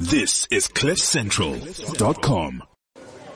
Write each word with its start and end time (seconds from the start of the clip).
This 0.00 0.48
is 0.50 0.66
CliffCentral.com. 0.66 2.62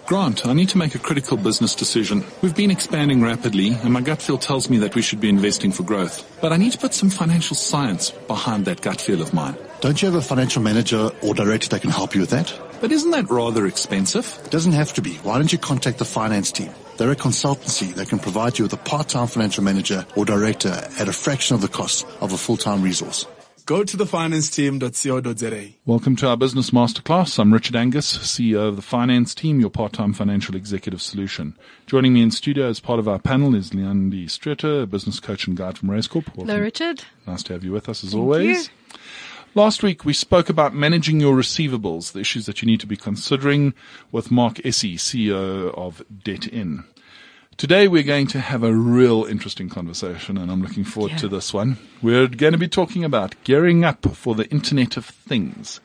Grant, 0.06 0.46
I 0.46 0.54
need 0.54 0.70
to 0.70 0.78
make 0.78 0.94
a 0.94 0.98
critical 0.98 1.36
business 1.36 1.74
decision. 1.74 2.24
We've 2.40 2.56
been 2.56 2.70
expanding 2.70 3.20
rapidly, 3.20 3.74
and 3.74 3.92
my 3.92 4.00
gut 4.00 4.22
feel 4.22 4.38
tells 4.38 4.70
me 4.70 4.78
that 4.78 4.94
we 4.94 5.02
should 5.02 5.20
be 5.20 5.28
investing 5.28 5.72
for 5.72 5.82
growth. 5.82 6.24
But 6.40 6.54
I 6.54 6.56
need 6.56 6.72
to 6.72 6.78
put 6.78 6.94
some 6.94 7.10
financial 7.10 7.54
science 7.54 8.12
behind 8.12 8.64
that 8.64 8.80
gut 8.80 8.98
feel 8.98 9.20
of 9.20 9.34
mine. 9.34 9.58
Don't 9.82 10.00
you 10.00 10.10
have 10.10 10.14
a 10.14 10.22
financial 10.22 10.62
manager 10.62 11.10
or 11.22 11.34
director 11.34 11.68
that 11.68 11.82
can 11.82 11.90
help 11.90 12.14
you 12.14 12.22
with 12.22 12.30
that? 12.30 12.58
But 12.80 12.92
isn't 12.92 13.10
that 13.10 13.28
rather 13.28 13.66
expensive? 13.66 14.40
It 14.46 14.50
doesn't 14.50 14.72
have 14.72 14.94
to 14.94 15.02
be. 15.02 15.16
Why 15.16 15.36
don't 15.36 15.52
you 15.52 15.58
contact 15.58 15.98
the 15.98 16.06
finance 16.06 16.50
team? 16.50 16.70
They're 16.96 17.10
a 17.10 17.16
consultancy 17.16 17.92
that 17.96 18.08
can 18.08 18.20
provide 18.20 18.58
you 18.58 18.64
with 18.64 18.72
a 18.72 18.78
part-time 18.78 19.26
financial 19.26 19.64
manager 19.64 20.06
or 20.16 20.24
director 20.24 20.70
at 20.98 21.08
a 21.10 21.12
fraction 21.12 21.56
of 21.56 21.60
the 21.60 21.68
cost 21.68 22.06
of 22.22 22.32
a 22.32 22.38
full-time 22.38 22.80
resource. 22.80 23.26
Go 23.66 23.82
to 23.82 23.96
thefinanceteam.co.za. 23.96 25.74
Welcome 25.86 26.16
to 26.16 26.28
our 26.28 26.36
business 26.36 26.68
masterclass. 26.68 27.38
I'm 27.38 27.50
Richard 27.50 27.74
Angus, 27.74 28.18
CEO 28.18 28.68
of 28.68 28.76
the 28.76 28.82
finance 28.82 29.34
team, 29.34 29.58
your 29.58 29.70
part-time 29.70 30.12
financial 30.12 30.54
executive 30.54 31.00
solution. 31.00 31.56
Joining 31.86 32.12
me 32.12 32.20
in 32.20 32.30
studio 32.30 32.68
as 32.68 32.78
part 32.78 32.98
of 32.98 33.08
our 33.08 33.18
panel 33.18 33.54
is 33.54 33.70
Leandi 33.72 34.28
Streeter, 34.28 34.82
a 34.82 34.86
business 34.86 35.18
coach 35.18 35.46
and 35.46 35.56
guide 35.56 35.78
from 35.78 35.88
Raizcorp. 35.88 36.26
Welcome. 36.36 36.46
Hello, 36.48 36.60
Richard. 36.60 37.04
Nice 37.26 37.42
to 37.44 37.54
have 37.54 37.64
you 37.64 37.72
with 37.72 37.88
us 37.88 38.04
as 38.04 38.10
Thank 38.10 38.20
always. 38.20 38.66
you. 38.66 38.98
Last 39.54 39.82
week 39.82 40.04
we 40.04 40.12
spoke 40.12 40.50
about 40.50 40.74
managing 40.74 41.18
your 41.20 41.34
receivables, 41.34 42.12
the 42.12 42.20
issues 42.20 42.44
that 42.44 42.60
you 42.60 42.66
need 42.66 42.80
to 42.80 42.86
be 42.86 42.98
considering 42.98 43.72
with 44.12 44.30
Mark 44.30 44.60
Essie, 44.62 44.98
CEO 44.98 45.72
of 45.74 46.04
Debt 46.22 46.46
In. 46.46 46.84
Today 47.56 47.86
we're 47.88 48.02
going 48.02 48.26
to 48.28 48.40
have 48.40 48.62
a 48.64 48.74
real 48.74 49.24
interesting 49.24 49.68
conversation 49.68 50.36
and 50.36 50.50
I'm 50.50 50.60
looking 50.62 50.84
forward 50.84 51.12
Yeah. 51.12 51.18
to 51.18 51.28
this 51.28 51.54
one. 51.54 51.76
We're 52.02 52.26
going 52.26 52.52
to 52.52 52.58
be 52.58 52.68
talking 52.68 53.04
about 53.04 53.34
gearing 53.44 53.84
up 53.84 54.04
for 54.14 54.34
the 54.34 54.48
Internet 54.50 54.96
of 54.96 55.06
Things. 55.06 55.80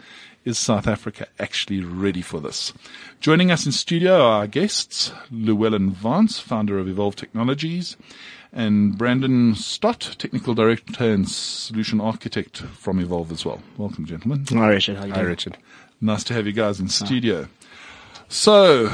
Is 0.45 0.57
South 0.57 0.87
Africa 0.87 1.27
actually 1.37 1.81
ready 1.83 2.21
for 2.21 2.39
this? 2.39 2.73
Joining 3.19 3.51
us 3.51 3.65
in 3.65 3.71
studio 3.71 4.15
are 4.21 4.39
our 4.39 4.47
guests, 4.47 5.11
Llewellan 5.31 5.91
Vance, 5.91 6.39
founder 6.39 6.79
of 6.79 6.87
Evolve 6.87 7.15
Technologies, 7.17 7.97
and 8.51 8.97
Brandon 8.97 9.53
Stott, 9.53 10.15
technical 10.17 10.55
director 10.55 11.11
and 11.11 11.29
solution 11.29 12.01
architect 12.01 12.57
from 12.61 12.99
Evolve 12.99 13.31
as 13.31 13.45
well. 13.45 13.61
Welcome, 13.77 14.05
gentlemen. 14.05 14.45
Hi, 14.49 14.69
Richard. 14.69 14.97
How 14.97 15.03
you 15.05 15.11
Hi, 15.11 15.17
doing? 15.19 15.27
Richard. 15.29 15.57
Nice 16.01 16.23
to 16.25 16.33
have 16.33 16.47
you 16.47 16.53
guys 16.53 16.79
in 16.79 16.87
studio. 16.87 17.47
So, 18.29 18.89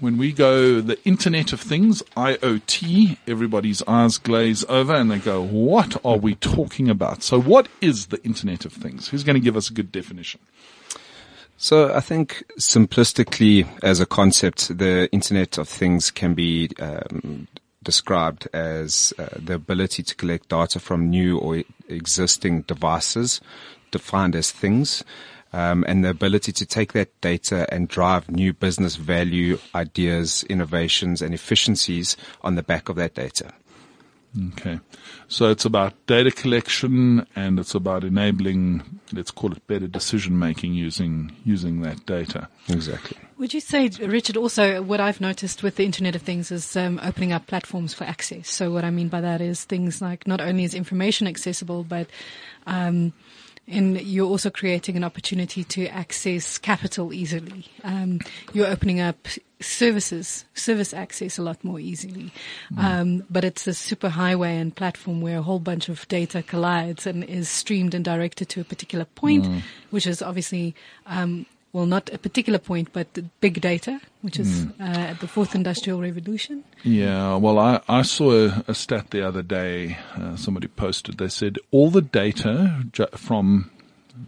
when 0.00 0.16
we 0.16 0.32
go 0.32 0.80
the 0.80 1.02
Internet 1.04 1.52
of 1.52 1.60
Things, 1.60 2.02
IoT, 2.16 3.18
everybody's 3.26 3.82
eyes 3.82 4.18
glaze 4.18 4.64
over 4.68 4.94
and 4.94 5.10
they 5.10 5.18
go, 5.18 5.42
what 5.42 6.02
are 6.04 6.16
we 6.16 6.34
talking 6.36 6.88
about? 6.88 7.22
So 7.22 7.40
what 7.40 7.68
is 7.80 8.06
the 8.06 8.22
Internet 8.24 8.64
of 8.64 8.72
Things? 8.72 9.08
Who's 9.08 9.24
going 9.24 9.34
to 9.34 9.40
give 9.40 9.56
us 9.56 9.70
a 9.70 9.74
good 9.74 9.92
definition? 9.92 10.40
So 11.56 11.94
I 11.94 12.00
think 12.00 12.42
simplistically, 12.58 13.68
as 13.82 14.00
a 14.00 14.06
concept, 14.06 14.78
the 14.78 15.10
Internet 15.12 15.58
of 15.58 15.68
Things 15.68 16.10
can 16.10 16.32
be 16.32 16.70
um, 16.80 17.46
described 17.82 18.48
as 18.54 19.12
uh, 19.18 19.28
the 19.36 19.54
ability 19.54 20.02
to 20.02 20.14
collect 20.14 20.48
data 20.48 20.80
from 20.80 21.10
new 21.10 21.38
or 21.38 21.62
existing 21.88 22.62
devices, 22.62 23.42
defined 23.90 24.34
as 24.34 24.50
things, 24.50 25.04
um, 25.52 25.84
and 25.88 26.04
the 26.04 26.10
ability 26.10 26.52
to 26.52 26.66
take 26.66 26.92
that 26.92 27.20
data 27.20 27.66
and 27.72 27.88
drive 27.88 28.30
new 28.30 28.52
business 28.52 28.96
value, 28.96 29.58
ideas, 29.74 30.44
innovations, 30.44 31.22
and 31.22 31.34
efficiencies 31.34 32.16
on 32.42 32.54
the 32.54 32.62
back 32.62 32.88
of 32.88 32.96
that 32.96 33.14
data. 33.14 33.52
Okay. 34.52 34.78
So 35.26 35.50
it's 35.50 35.64
about 35.64 35.94
data 36.06 36.30
collection 36.30 37.26
and 37.34 37.58
it's 37.58 37.74
about 37.74 38.04
enabling, 38.04 39.00
let's 39.12 39.32
call 39.32 39.52
it 39.52 39.66
better 39.66 39.88
decision 39.88 40.38
making 40.38 40.74
using, 40.74 41.34
using 41.44 41.82
that 41.82 42.06
data. 42.06 42.48
Exactly. 42.68 43.18
Would 43.38 43.54
you 43.54 43.60
say, 43.60 43.88
Richard, 43.88 44.36
also 44.36 44.82
what 44.82 45.00
I've 45.00 45.20
noticed 45.20 45.62
with 45.62 45.76
the 45.76 45.84
Internet 45.84 46.14
of 46.14 46.22
Things 46.22 46.52
is 46.52 46.76
um, 46.76 47.00
opening 47.02 47.32
up 47.32 47.48
platforms 47.48 47.92
for 47.92 48.04
access. 48.04 48.48
So 48.48 48.70
what 48.70 48.84
I 48.84 48.90
mean 48.90 49.08
by 49.08 49.20
that 49.20 49.40
is 49.40 49.64
things 49.64 50.00
like 50.00 50.26
not 50.26 50.40
only 50.40 50.62
is 50.62 50.74
information 50.74 51.26
accessible, 51.26 51.82
but 51.82 52.06
um, 52.66 53.12
and 53.68 54.00
you're 54.00 54.28
also 54.28 54.50
creating 54.50 54.96
an 54.96 55.04
opportunity 55.04 55.62
to 55.64 55.86
access 55.86 56.58
capital 56.58 57.12
easily. 57.12 57.66
Um, 57.84 58.20
you're 58.52 58.66
opening 58.66 59.00
up 59.00 59.28
services, 59.60 60.44
service 60.54 60.92
access 60.94 61.38
a 61.38 61.42
lot 61.42 61.62
more 61.62 61.78
easily. 61.78 62.32
Um, 62.78 63.24
but 63.30 63.44
it's 63.44 63.66
a 63.66 63.74
super 63.74 64.08
highway 64.08 64.56
and 64.56 64.74
platform 64.74 65.20
where 65.20 65.38
a 65.38 65.42
whole 65.42 65.58
bunch 65.60 65.88
of 65.88 66.08
data 66.08 66.42
collides 66.42 67.06
and 67.06 67.22
is 67.24 67.48
streamed 67.48 67.94
and 67.94 68.04
directed 68.04 68.48
to 68.50 68.60
a 68.60 68.64
particular 68.64 69.04
point, 69.04 69.46
which 69.90 70.06
is 70.06 70.22
obviously, 70.22 70.74
um, 71.06 71.46
well, 71.72 71.86
not 71.86 72.12
a 72.12 72.18
particular 72.18 72.58
point, 72.58 72.92
but 72.92 73.14
the 73.14 73.22
big 73.40 73.60
data, 73.60 74.00
which 74.22 74.40
is 74.40 74.66
uh, 74.80 74.82
at 74.82 75.20
the 75.20 75.28
fourth 75.28 75.54
industrial 75.54 76.00
revolution. 76.00 76.64
Yeah, 76.82 77.36
well, 77.36 77.60
I, 77.60 77.80
I 77.88 78.02
saw 78.02 78.32
a, 78.32 78.64
a 78.66 78.74
stat 78.74 79.10
the 79.10 79.24
other 79.26 79.42
day. 79.42 79.98
Uh, 80.16 80.34
somebody 80.36 80.66
posted. 80.66 81.18
They 81.18 81.28
said 81.28 81.58
all 81.70 81.90
the 81.90 82.02
data 82.02 82.84
from, 83.12 83.70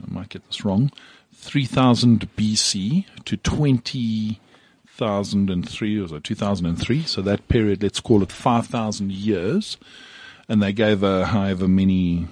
I 0.06 0.10
might 0.12 0.28
get 0.28 0.46
this 0.46 0.64
wrong, 0.64 0.92
3000 1.34 2.28
BC 2.36 3.06
to 3.24 3.36
20,003 3.36 6.00
or 6.00 6.08
so, 6.08 6.20
2003. 6.20 7.02
So 7.02 7.22
that 7.22 7.48
period, 7.48 7.82
let's 7.82 7.98
call 7.98 8.22
it 8.22 8.30
5,000 8.30 9.10
years. 9.10 9.76
And 10.48 10.62
they 10.62 10.72
gave 10.72 11.02
a 11.02 11.26
however 11.26 11.66
many 11.66 12.28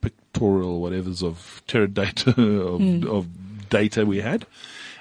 pictorial 0.00 0.80
whatever's 0.80 1.22
of 1.22 1.62
teradata 1.68 2.36
of, 2.36 3.04
of 3.08 3.28
data 3.72 4.04
we 4.04 4.20
had. 4.20 4.46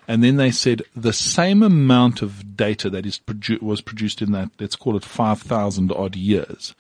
And 0.07 0.23
then 0.23 0.37
they 0.37 0.49
said 0.51 0.81
the 0.95 1.13
same 1.13 1.61
amount 1.61 2.21
of 2.21 2.57
data 2.57 2.89
that 2.89 3.05
is 3.05 3.19
produ- 3.19 3.61
was 3.61 3.81
produced 3.81 4.21
in 4.21 4.31
that, 4.31 4.49
let's 4.59 4.75
call 4.75 4.95
it 4.97 5.05
5,000 5.05 5.91
odd 5.91 6.15
years, 6.15 6.73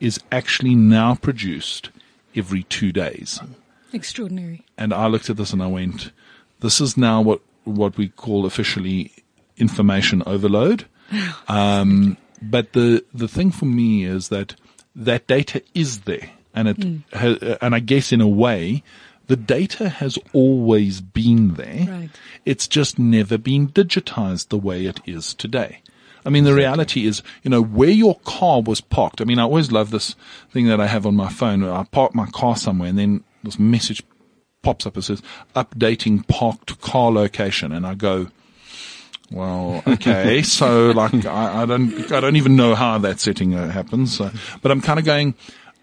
is 0.00 0.18
actually 0.32 0.74
now 0.74 1.14
produced 1.14 1.90
every 2.34 2.64
two 2.64 2.92
days. 2.92 3.40
Extraordinary. 3.92 4.64
And 4.76 4.92
I 4.92 5.06
looked 5.06 5.30
at 5.30 5.36
this 5.36 5.52
and 5.52 5.62
I 5.62 5.68
went, 5.68 6.10
this 6.60 6.80
is 6.80 6.96
now 6.96 7.22
what, 7.22 7.40
what 7.64 7.96
we 7.96 8.08
call 8.08 8.46
officially 8.46 9.12
information 9.56 10.22
overload. 10.26 10.86
Um, 11.46 12.16
but 12.42 12.72
the, 12.72 13.04
the 13.14 13.28
thing 13.28 13.52
for 13.52 13.66
me 13.66 14.04
is 14.04 14.28
that 14.30 14.56
that 14.96 15.28
data 15.28 15.62
is 15.72 16.00
there. 16.00 16.30
And 16.52 16.68
it, 16.68 17.16
ha- 17.16 17.56
and 17.62 17.74
I 17.74 17.78
guess 17.78 18.12
in 18.12 18.20
a 18.20 18.26
way, 18.26 18.82
the 19.26 19.36
data 19.36 19.88
has 19.88 20.18
always 20.32 21.00
been 21.00 21.54
there. 21.54 21.86
Right. 21.88 22.10
It's 22.44 22.68
just 22.68 22.98
never 22.98 23.38
been 23.38 23.68
digitized 23.68 24.48
the 24.48 24.58
way 24.58 24.86
it 24.86 25.00
is 25.04 25.34
today. 25.34 25.80
I 26.24 26.28
mean, 26.28 26.44
the 26.44 26.54
reality 26.54 27.06
is, 27.06 27.22
you 27.44 27.50
know, 27.50 27.62
where 27.62 27.90
your 27.90 28.18
car 28.24 28.60
was 28.60 28.80
parked. 28.80 29.20
I 29.20 29.24
mean, 29.24 29.38
I 29.38 29.42
always 29.42 29.70
love 29.70 29.90
this 29.90 30.16
thing 30.50 30.66
that 30.66 30.80
I 30.80 30.88
have 30.88 31.06
on 31.06 31.14
my 31.14 31.28
phone. 31.28 31.62
I 31.62 31.84
park 31.84 32.16
my 32.16 32.26
car 32.26 32.56
somewhere 32.56 32.88
and 32.88 32.98
then 32.98 33.24
this 33.44 33.60
message 33.60 34.02
pops 34.62 34.86
up 34.86 34.96
and 34.96 35.04
says, 35.04 35.22
updating 35.54 36.26
parked 36.26 36.80
car 36.80 37.12
location. 37.12 37.70
And 37.70 37.86
I 37.86 37.94
go, 37.94 38.26
well, 39.30 39.84
okay. 39.86 40.42
so 40.42 40.90
like, 40.90 41.24
I, 41.26 41.62
I 41.62 41.66
don't, 41.66 42.10
I 42.10 42.18
don't 42.18 42.36
even 42.36 42.56
know 42.56 42.74
how 42.74 42.98
that 42.98 43.20
setting 43.20 43.54
uh, 43.54 43.70
happens. 43.70 44.16
So, 44.16 44.30
but 44.62 44.72
I'm 44.72 44.80
kind 44.80 44.98
of 44.98 45.04
going, 45.04 45.34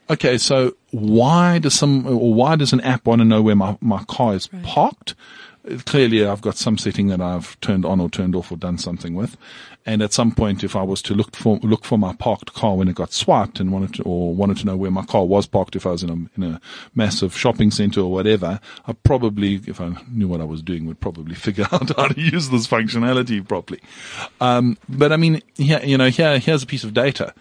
okay, 0.10 0.38
so 0.38 0.76
why 0.92 1.60
does 1.60 1.74
some, 1.74 2.06
or 2.06 2.34
why 2.34 2.56
does 2.56 2.74
an 2.74 2.82
app 2.82 3.06
want 3.06 3.20
to 3.20 3.26
know 3.26 3.42
where 3.42 3.56
my, 3.56 3.78
my 3.82 4.04
car 4.06 4.36
is 4.36 4.48
parked? 4.64 5.12
Uh, 5.12 5.78
Clearly 5.86 6.26
I've 6.26 6.42
got 6.42 6.58
some 6.58 6.78
setting 6.78 7.08
that 7.08 7.22
I've 7.22 7.58
turned 7.62 7.86
on 7.86 8.02
or 8.02 8.10
turned 8.10 8.36
off 8.36 8.52
or 8.52 8.58
done 8.58 8.78
something 8.78 9.16
with. 9.16 9.38
And 9.86 10.02
at 10.02 10.14
some 10.14 10.34
point, 10.34 10.64
if 10.64 10.76
I 10.76 10.82
was 10.82 11.02
to 11.04 11.14
look 11.14 11.36
for, 11.36 11.58
look 11.58 11.86
for 11.86 11.98
my 11.98 12.14
parked 12.14 12.54
car 12.54 12.76
when 12.76 12.88
it 12.88 12.96
got 12.96 13.12
swiped 13.14 13.60
and 13.60 13.72
wanted 13.72 13.94
to, 13.96 14.04
or 14.04 14.34
wanted 14.34 14.58
to 14.58 14.66
know 14.66 14.78
where 14.78 14.92
my 14.92 15.06
car 15.06 15.26
was 15.26 15.46
parked, 15.46 15.76
if 15.76 15.86
I 15.86 15.92
was 15.92 16.04
in 16.04 16.10
a, 16.10 16.42
in 16.42 16.44
a 16.54 16.62
massive 16.96 17.38
shopping 17.38 17.72
center 17.72 18.02
or 18.02 18.12
whatever, 18.12 18.60
I 18.88 18.94
probably, 18.94 19.62
if 19.68 19.82
I 19.82 19.94
knew 20.10 20.28
what 20.28 20.42
I 20.42 20.46
was 20.46 20.62
doing, 20.62 20.86
would 20.86 21.00
probably 21.00 21.36
figure 21.48 21.68
out 21.72 21.96
how 21.96 22.08
to 22.08 22.22
use 22.22 22.50
this 22.50 22.68
functionality 22.68 23.46
properly. 23.46 23.82
Um, 24.42 24.78
but 24.88 25.12
I 25.12 25.18
mean, 25.18 25.42
here, 25.56 25.82
you 25.84 25.98
know, 25.98 26.10
here, 26.10 26.40
here's 26.40 26.64
a 26.64 26.68
piece 26.68 26.84
of 26.84 26.94
data. 26.94 27.34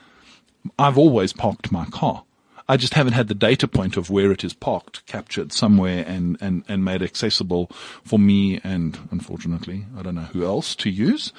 I've 0.79 0.99
always 0.99 1.33
parked 1.33 1.73
my 1.73 1.87
car. 1.87 2.25
I 2.69 2.77
just 2.77 2.95
haven't 2.95 3.15
had 3.15 3.29
the 3.29 3.35
data 3.35 3.69
point 3.69 3.97
of 3.97 4.11
where 4.11 4.31
it 4.33 4.45
is 4.45 4.53
parked 4.53 5.05
captured 5.07 5.53
somewhere 5.53 6.05
and, 6.07 6.37
and, 6.41 6.65
and 6.69 6.85
made 6.85 7.03
accessible 7.03 7.67
for 8.05 8.19
me 8.19 8.61
and 8.65 8.99
unfortunately, 9.11 9.87
I 9.97 10.03
don't 10.03 10.15
know 10.15 10.23
who 10.23 10.45
else 10.45 10.75
to 10.77 10.91
use. 10.91 11.33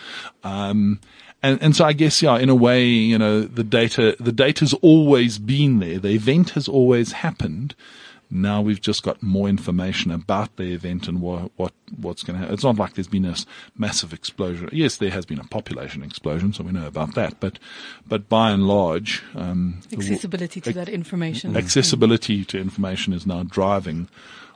Um, 0.44 1.00
and, 1.42 1.62
and 1.62 1.76
so 1.76 1.84
I 1.84 1.94
guess, 1.94 2.22
yeah, 2.22 2.38
in 2.38 2.50
a 2.50 2.56
way, 2.56 2.86
you 2.86 3.18
know, 3.18 3.42
the 3.42 3.66
data, 3.66 4.16
the 4.20 4.32
data's 4.32 4.74
always 4.76 5.38
been 5.38 5.80
there. 5.80 6.00
The 6.00 6.12
event 6.12 6.52
has 6.52 6.70
always 6.70 7.12
happened. 7.12 7.76
Now 8.36 8.62
we've 8.64 8.82
just 8.82 9.04
got 9.04 9.22
more 9.22 9.48
information 9.48 10.10
about 10.10 10.56
the 10.56 10.74
event 10.74 11.08
and 11.08 11.22
what, 11.22 11.52
what, 11.56 11.72
what's 12.02 12.24
going 12.24 12.34
to 12.34 12.40
happen. 12.40 12.54
It's 12.56 12.64
not 12.64 12.78
like 12.78 12.96
there's 12.96 13.08
been 13.08 13.26
a 13.26 13.36
massive 13.78 14.12
explosion. 14.12 14.70
Yes, 14.74 14.98
there 14.98 15.12
has 15.12 15.24
been 15.24 15.40
a 15.40 15.44
population 15.44 16.02
explosion, 16.02 16.52
so 16.52 16.64
we 16.64 16.72
know 16.72 16.88
about 16.88 17.14
that. 17.14 17.40
But, 17.40 17.60
but 18.08 18.28
by 18.30 18.50
and 18.50 18.68
large, 18.68 19.22
um, 19.36 19.82
Accessibility 19.92 20.62
to 20.62 20.74
that 20.74 20.90
information. 20.90 21.56
accessibility 21.56 22.44
to 22.46 22.60
information 22.60 23.14
is 23.14 23.28
now 23.28 23.44
driving 23.44 24.10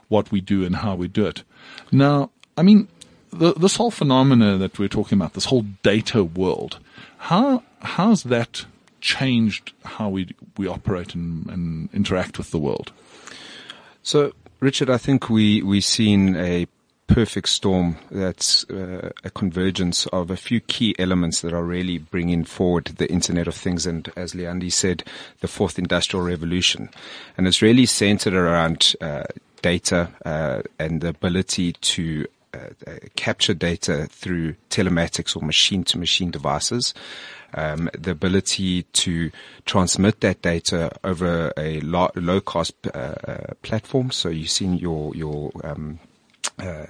what 0.08 0.32
we 0.32 0.40
do 0.40 0.64
and 0.64 0.76
how 0.76 0.96
we 0.96 1.06
do 1.06 1.24
it. 1.24 1.44
Now, 1.92 2.30
I 2.56 2.62
mean, 2.62 2.88
the, 3.30 3.52
this 3.54 3.76
whole 3.76 3.92
phenomena 3.92 4.58
that 4.58 4.80
we're 4.80 4.88
talking 4.88 5.16
about, 5.18 5.34
this 5.34 5.44
whole 5.44 5.66
data 5.84 6.24
world, 6.24 6.80
how 7.18 7.62
how's 7.80 8.24
that 8.24 8.64
changed 9.00 9.72
how 9.84 10.08
we 10.08 10.34
we 10.56 10.66
operate 10.66 11.14
and, 11.14 11.46
and 11.46 11.88
interact 11.92 12.38
with 12.38 12.50
the 12.50 12.58
world? 12.58 12.90
So, 14.02 14.32
Richard, 14.60 14.90
I 14.90 14.98
think 14.98 15.28
we 15.28 15.62
we've 15.62 15.84
seen 15.84 16.36
a 16.36 16.66
perfect 17.08 17.48
storm 17.48 17.96
that's 18.10 18.68
uh, 18.70 19.10
a 19.24 19.30
convergence 19.30 20.06
of 20.08 20.30
a 20.30 20.36
few 20.36 20.60
key 20.60 20.94
elements 20.98 21.40
that 21.40 21.52
are 21.52 21.64
really 21.64 21.98
bringing 21.98 22.44
forward 22.44 22.84
the 22.84 23.10
Internet 23.10 23.48
of 23.48 23.54
Things 23.54 23.86
and, 23.86 24.12
as 24.14 24.34
Leandi 24.34 24.70
said, 24.70 25.02
the 25.40 25.48
fourth 25.48 25.78
industrial 25.78 26.24
revolution. 26.24 26.90
And 27.36 27.48
it's 27.48 27.62
really 27.62 27.86
centered 27.86 28.34
around 28.34 28.94
uh, 29.00 29.24
data 29.62 30.10
uh, 30.24 30.62
and 30.78 31.00
the 31.00 31.08
ability 31.08 31.72
to 31.72 32.26
uh, 32.54 32.58
uh, 32.86 32.92
capture 33.16 33.54
data 33.54 34.06
through 34.10 34.54
telematics 34.70 35.36
or 35.36 35.44
machine 35.44 35.84
to 35.84 35.98
machine 35.98 36.30
devices. 36.30 36.94
Um, 37.54 37.88
the 37.98 38.10
ability 38.10 38.82
to 38.82 39.30
transmit 39.64 40.20
that 40.20 40.42
data 40.42 40.92
over 41.02 41.50
a 41.56 41.80
lo- 41.80 42.10
low 42.14 42.42
cost 42.42 42.74
uh, 42.86 42.98
uh, 42.98 43.54
platform. 43.62 44.10
So 44.10 44.28
you've 44.28 44.50
seen 44.50 44.74
your 44.74 45.14
your 45.16 45.50
um, 45.64 45.98
uh, 46.58 46.86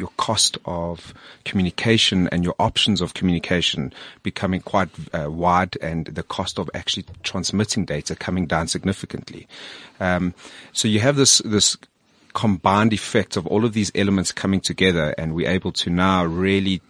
your 0.00 0.10
cost 0.16 0.58
of 0.64 1.14
communication 1.44 2.26
and 2.28 2.42
your 2.42 2.54
options 2.58 3.00
of 3.00 3.14
communication 3.14 3.92
becoming 4.22 4.60
quite 4.60 4.88
uh, 5.12 5.30
wide 5.30 5.76
and 5.80 6.06
the 6.06 6.22
cost 6.22 6.58
of 6.58 6.70
actually 6.74 7.04
transmitting 7.22 7.84
data 7.84 8.16
coming 8.16 8.46
down 8.46 8.66
significantly. 8.66 9.46
Um, 10.00 10.34
so 10.72 10.88
you 10.88 11.00
have 11.00 11.16
this, 11.16 11.38
this 11.44 11.76
combined 12.32 12.92
effect 12.92 13.36
of 13.36 13.46
all 13.46 13.64
of 13.64 13.74
these 13.74 13.92
elements 13.94 14.32
coming 14.32 14.60
together 14.60 15.14
and 15.18 15.34
we're 15.34 15.50
able 15.50 15.72
to 15.72 15.90
now 15.90 16.24
really 16.24 16.80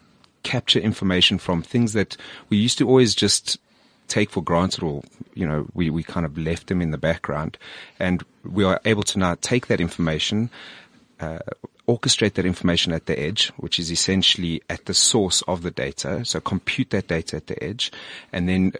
capture 0.43 0.79
information 0.79 1.39
from 1.39 1.63
things 1.63 1.93
that 1.93 2.17
we 2.49 2.57
used 2.57 2.79
to 2.79 2.89
always 2.89 3.15
just 3.15 3.59
take 4.09 4.31
for 4.31 4.43
granted 4.43 4.83
or, 4.83 5.03
you 5.35 5.47
know, 5.47 5.67
we, 5.73 5.89
we 5.89 6.03
kind 6.03 6.27
of 6.27 6.37
left 6.37 6.67
them 6.67 6.83
in 6.83 6.91
the 6.91 6.99
background 6.99 7.57
and 7.99 8.25
we 8.45 8.65
are 8.65 8.81
able 8.85 9.05
to 9.05 9.19
now 9.19 9.37
take 9.41 9.69
that 9.69 9.81
information, 9.81 10.51
uh, 11.21 11.39
orchestrate 11.89 12.35
that 12.35 12.45
information 12.45 12.93
at 12.93 13.07
the 13.07 13.19
edge, 13.19 13.49
which 13.57 13.79
is 13.79 13.91
essentially 13.91 14.63
at 14.69 14.85
the 14.87 14.95
source 14.95 15.43
of 15.43 15.63
the 15.63 15.71
data. 15.71 16.25
So 16.25 16.41
compute 16.41 16.91
that 16.91 17.09
data 17.09 17.37
at 17.37 17.47
the 17.47 17.63
edge 17.63 17.93
and 18.33 18.49
then 18.49 18.73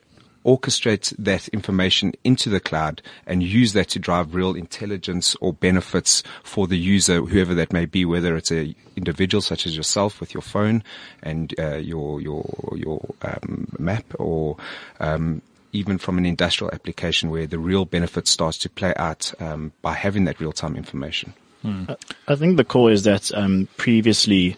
orchestrate 0.45 1.15
that 1.19 1.49
information 1.49 2.13
into 2.25 2.49
the 2.49 2.61
cloud 2.61 3.03
and 3.27 3.43
use 3.43 3.73
that 3.73 3.89
to 3.89 3.99
drive 3.99 4.35
real 4.35 4.55
intelligence 4.55 5.37
or 5.41 5.53
benefits 5.53 6.23
for 6.43 6.67
the 6.67 6.79
user, 6.79 7.21
whoever 7.21 7.55
that 7.55 7.73
may 7.73 7.85
be, 7.85 8.05
whether 8.05 8.37
it's 8.37 8.53
a 8.53 8.75
individual 8.97 9.41
such 9.41 9.67
as 9.67 9.77
yourself 9.77 10.21
with 10.21 10.35
your 10.35 10.43
phone 10.43 10.83
and 11.23 11.55
uh, 11.59 11.77
your 11.77 12.21
your 12.21 12.45
your 12.75 13.01
um, 13.23 13.69
map, 13.79 14.05
or 14.19 14.57
um, 14.99 15.43
even 15.73 15.99
from 15.99 16.19
an 16.19 16.27
industrial 16.27 16.73
application 16.73 17.31
where 17.31 17.47
the 17.47 17.59
real 17.59 17.85
benefit 17.85 18.27
starts 18.27 18.59
to 18.59 18.69
play 18.69 18.93
out 18.97 19.33
um, 19.41 19.73
by 19.83 19.95
having 19.95 20.25
that 20.25 20.41
real 20.41 20.53
time 20.53 20.77
information. 20.77 21.33
I 22.27 22.37
think 22.37 22.57
the 22.57 22.65
core 22.65 22.91
is 22.91 23.03
that 23.03 23.33
um, 23.35 23.69
previously, 23.77 24.57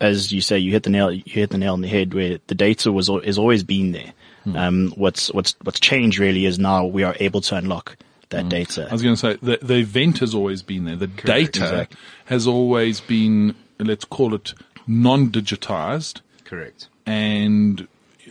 as 0.00 0.32
you 0.32 0.42
say, 0.42 0.58
you 0.58 0.70
hit 0.72 0.82
the 0.82 0.90
nail. 0.90 1.10
You 1.10 1.22
hit 1.24 1.50
the 1.50 1.58
nail 1.58 1.72
on 1.72 1.80
the 1.80 1.88
head. 1.88 2.12
Where 2.12 2.38
the 2.46 2.54
data 2.54 2.92
was 2.92 3.08
has 3.08 3.38
always 3.38 3.64
been 3.64 3.92
there. 3.92 4.12
Hmm. 4.44 4.56
Um, 4.56 4.92
what's 4.96 5.32
what's 5.32 5.54
what's 5.62 5.80
changed 5.80 6.18
really 6.18 6.46
is 6.46 6.58
now 6.58 6.86
we 6.86 7.02
are 7.02 7.14
able 7.20 7.40
to 7.42 7.56
unlock 7.56 7.96
that 8.30 8.42
hmm. 8.42 8.48
data. 8.48 8.86
I 8.88 8.92
was 8.92 9.02
going 9.02 9.14
to 9.14 9.20
say 9.20 9.38
the, 9.42 9.58
the 9.60 9.76
event 9.76 10.18
has 10.18 10.34
always 10.34 10.62
been 10.62 10.84
there. 10.84 10.96
The 10.96 11.08
data 11.08 11.64
exactly. 11.64 11.96
has 12.26 12.46
always 12.46 13.00
been, 13.00 13.54
let's 13.78 14.04
call 14.04 14.34
it 14.34 14.54
non-digitized. 14.86 16.20
Correct. 16.44 16.88
And 17.06 17.86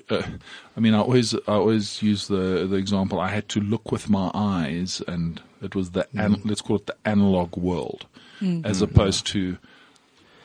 uh, 0.10 0.24
I 0.76 0.80
mean, 0.80 0.94
I 0.94 1.00
always, 1.00 1.36
I 1.36 1.40
always 1.48 2.02
use 2.02 2.28
the 2.28 2.66
the 2.68 2.76
example. 2.78 3.20
I 3.20 3.30
had 3.30 3.48
to 3.50 3.60
look 3.60 3.92
with 3.92 4.10
my 4.10 4.32
eyes, 4.34 5.02
and 5.08 5.42
it 5.62 5.76
was 5.76 5.92
the 5.92 6.08
an, 6.14 6.36
hmm. 6.36 6.50
let's 6.50 6.62
call 6.62 6.78
it 6.78 6.88
the 6.88 6.96
analog 7.06 7.56
world, 7.58 8.08
as 8.64 8.82
opposed 8.82 9.28
to, 9.28 9.58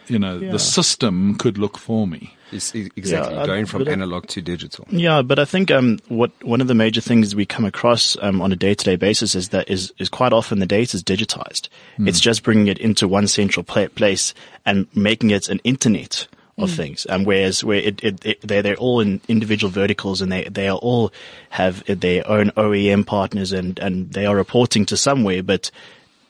you 0.09 0.19
know, 0.19 0.39
Yeah. 0.39 0.53
the 0.53 0.59
system 0.59 1.35
could 1.37 1.59
look 1.59 1.79
for 1.79 2.07
me. 2.07 2.35
It's 2.53 2.75
exactly 2.75 3.35
Yeah, 3.35 3.47
going 3.47 3.67
from 3.67 3.81
but 3.83 3.89
I- 3.89 3.93
analog 3.93 4.27
to 4.29 4.41
digital. 4.43 4.87
Yeah, 4.91 5.23
but 5.23 5.39
I 5.39 5.45
think 5.45 5.71
um, 5.71 5.99
what 6.09 6.31
one 6.43 6.61
of 6.61 6.69
the 6.69 6.75
major 6.75 7.01
things 7.01 7.35
we 7.35 7.47
come 7.47 7.65
across 7.65 8.17
um, 8.23 8.41
on 8.41 8.53
a 8.53 8.57
day-to-day 8.57 8.97
basis 8.97 9.35
is 9.35 9.49
that 9.49 9.69
is 9.69 9.93
is 9.99 10.09
quite 10.09 10.33
often 10.33 10.61
the 10.61 10.67
data 10.67 10.97
is 10.97 11.03
digitized. 11.03 11.69
It's 11.99 12.21
just 12.21 12.43
bringing 12.45 12.69
it 12.69 12.79
into 12.79 13.09
one 13.09 13.27
central 13.27 13.65
pla- 13.65 13.89
place 13.89 14.35
and 14.65 14.87
making 14.95 15.31
it 15.31 15.49
an 15.49 15.61
internet 15.65 16.29
of 16.57 16.71
things. 16.71 17.05
Um, 17.09 17.25
whereas 17.25 17.65
where 17.65 17.79
it, 17.81 18.05
it, 18.05 18.25
it 18.25 18.41
they're 18.43 18.63
they're 18.63 18.77
all 18.77 19.01
in 19.01 19.21
individual 19.27 19.73
verticals 19.73 20.21
and 20.21 20.31
they 20.31 20.45
they 20.45 20.69
are 20.69 20.79
all 20.79 21.13
have 21.51 21.83
their 21.87 22.23
own 22.31 22.51
OEM 22.57 23.05
partners 23.05 23.53
and 23.53 23.79
and 23.81 24.13
they 24.13 24.27
are 24.27 24.37
reporting 24.37 24.87
to 24.87 24.97
somewhere, 24.97 25.43
but 25.43 25.73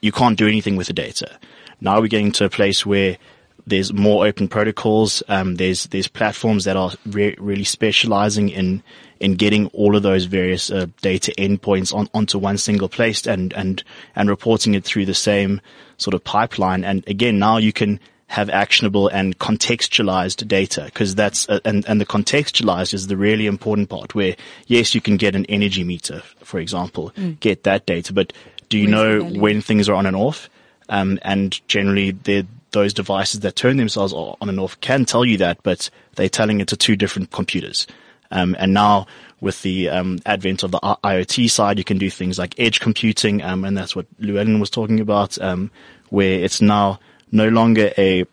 you 0.01 0.13
can't 0.13 0.39
do 0.39 0.47
anything 0.49 0.77
with 0.77 0.87
the 0.87 0.95
data. 0.95 1.39
Now 1.83 2.01
we're 2.01 2.07
getting 2.09 2.33
to 2.33 2.47
a 2.47 2.51
place 2.51 2.87
where 2.87 3.19
there's 3.67 3.93
more 3.93 4.27
open 4.27 4.49
protocols. 4.49 5.23
Um, 5.29 5.57
there's 5.57 5.85
there's 5.87 6.09
platforms 6.09 6.65
that 6.65 6.77
are 6.77 6.93
re- 7.07 7.37
really 7.39 7.65
specializing 7.65 8.49
in 8.49 8.83
in 9.21 9.35
getting 9.35 9.69
all 9.69 9.97
of 9.97 10.03
those 10.03 10.25
various 10.25 10.71
uh, 10.71 10.87
data 11.01 11.33
endpoints 11.39 11.95
on, 11.95 12.09
onto 12.13 12.39
one 12.39 12.59
single 12.59 12.89
place 12.89 13.27
and 13.27 13.53
and 13.55 13.83
and 14.15 14.29
reporting 14.29 14.75
it 14.75 14.85
through 14.85 15.07
the 15.07 15.15
same 15.15 15.61
sort 15.97 16.15
of 16.15 16.23
pipeline. 16.25 16.85
And 16.85 17.07
again, 17.09 17.39
now 17.39 17.57
you 17.57 17.73
can 17.73 18.01
have 18.27 18.51
actionable 18.51 19.09
and 19.09 19.39
contextualized 19.39 20.47
data 20.49 20.83
because 20.87 21.15
that's 21.15 21.49
uh, 21.49 21.61
and 21.65 21.87
and 21.89 22.01
the 22.01 22.07
contextualized 22.07 22.93
is 22.93 23.07
the 23.07 23.17
really 23.17 23.47
important 23.47 23.89
part. 23.89 24.15
Where 24.15 24.37
yes, 24.67 24.95
you 24.95 25.01
can 25.01 25.17
get 25.17 25.35
an 25.35 25.47
energy 25.47 25.85
meter, 25.85 26.21
for 26.43 26.61
example, 26.61 27.13
get 27.41 27.63
that 27.63 27.87
data, 27.87 28.13
but 28.13 28.33
do 28.69 28.79
you 28.79 28.91
Where's 28.91 29.23
know 29.23 29.41
when 29.41 29.63
things 29.63 29.89
are 29.89 29.95
on 29.95 30.07
and 30.07 30.17
off? 30.17 30.51
Um, 30.89 31.19
and 31.23 31.67
generally, 31.67 32.11
they're 32.11 32.47
those 32.75 32.93
devices 32.93 33.41
that 33.41 33.57
turn 33.57 33.79
themselves 33.79 34.13
on 34.13 34.37
and 34.49 34.61
off 34.61 34.79
can 34.81 35.07
tell 35.07 35.25
you 35.25 35.39
that, 35.39 35.63
but 35.63 35.89
they're 36.17 36.29
telling 36.29 36.61
it 36.61 36.69
to 36.69 36.77
two 36.77 36.97
different 36.97 37.31
computers. 37.31 37.87
Um, 38.31 38.55
and 38.59 38.75
now 38.75 39.07
with 39.41 39.63
the 39.63 39.89
um, 39.89 40.19
advent 40.27 40.63
of 40.63 40.71
the 40.73 40.81
IoT 40.81 41.51
side, 41.51 41.79
you 41.79 41.85
can 41.85 41.99
do 41.99 42.11
things 42.11 42.39
like 42.39 42.59
edge 42.59 42.81
computing, 42.81 43.43
um, 43.43 43.65
and 43.65 43.77
that's 43.77 43.97
what 43.97 44.07
Llewellan 44.21 44.61
was 44.61 44.71
talking 44.71 45.01
about, 45.01 45.41
um, 45.41 45.71
where 46.11 46.41
it's 46.41 46.61
now 46.61 47.01
no 47.33 47.49
longer 47.49 47.93
a 47.97 48.25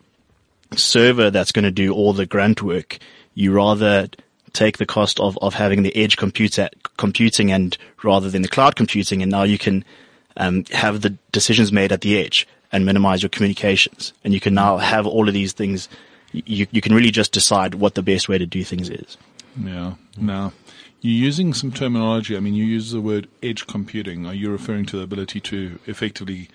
server 0.76 1.30
that's 1.30 1.52
going 1.52 1.64
to 1.64 1.70
do 1.70 1.92
all 1.94 2.12
the 2.12 2.26
grunt 2.26 2.62
work. 2.62 2.98
You 3.34 3.52
rather 3.52 4.08
take 4.52 4.78
the 4.78 4.86
cost 4.86 5.20
of, 5.20 5.38
of 5.40 5.54
having 5.54 5.82
the 5.82 5.96
edge 5.96 6.16
computer 6.16 6.68
computing 6.96 7.50
and 7.50 7.76
rather 8.02 8.28
than 8.28 8.42
the 8.42 8.48
cloud 8.48 8.76
computing, 8.76 9.22
and 9.22 9.30
now 9.30 9.44
you 9.44 9.58
can 9.58 9.84
um, 10.36 10.64
have 10.72 11.00
the 11.00 11.10
decisions 11.30 11.72
made 11.72 11.92
at 11.92 12.00
the 12.00 12.18
edge 12.18 12.46
and 12.72 12.84
minimize 12.86 13.22
your 13.22 13.28
communications. 13.30 14.12
And 14.24 14.32
you 14.34 14.40
can 14.40 14.54
now 14.54 14.78
have 14.78 15.06
all 15.06 15.28
of 15.28 15.34
these 15.34 15.52
things. 15.52 15.88
You 16.32 16.66
you 16.70 16.80
can 16.80 16.94
really 16.94 17.10
just 17.10 17.32
decide 17.32 17.74
what 17.76 17.94
the 17.94 18.02
best 18.02 18.28
way 18.28 18.38
to 18.38 18.46
do 18.46 18.64
things 18.64 18.88
is. 18.88 19.16
Yeah. 19.62 19.94
Now, 20.16 20.52
you're 21.02 21.24
using 21.26 21.52
some 21.52 21.70
terminology. 21.72 22.36
I 22.36 22.40
mean, 22.40 22.54
you 22.54 22.64
use 22.64 22.90
the 22.92 23.00
word 23.00 23.28
edge 23.42 23.66
computing. 23.66 24.24
Are 24.26 24.34
you 24.34 24.50
referring 24.50 24.86
to 24.86 24.96
the 24.96 25.02
ability 25.02 25.40
to 25.40 25.78
effectively 25.86 26.48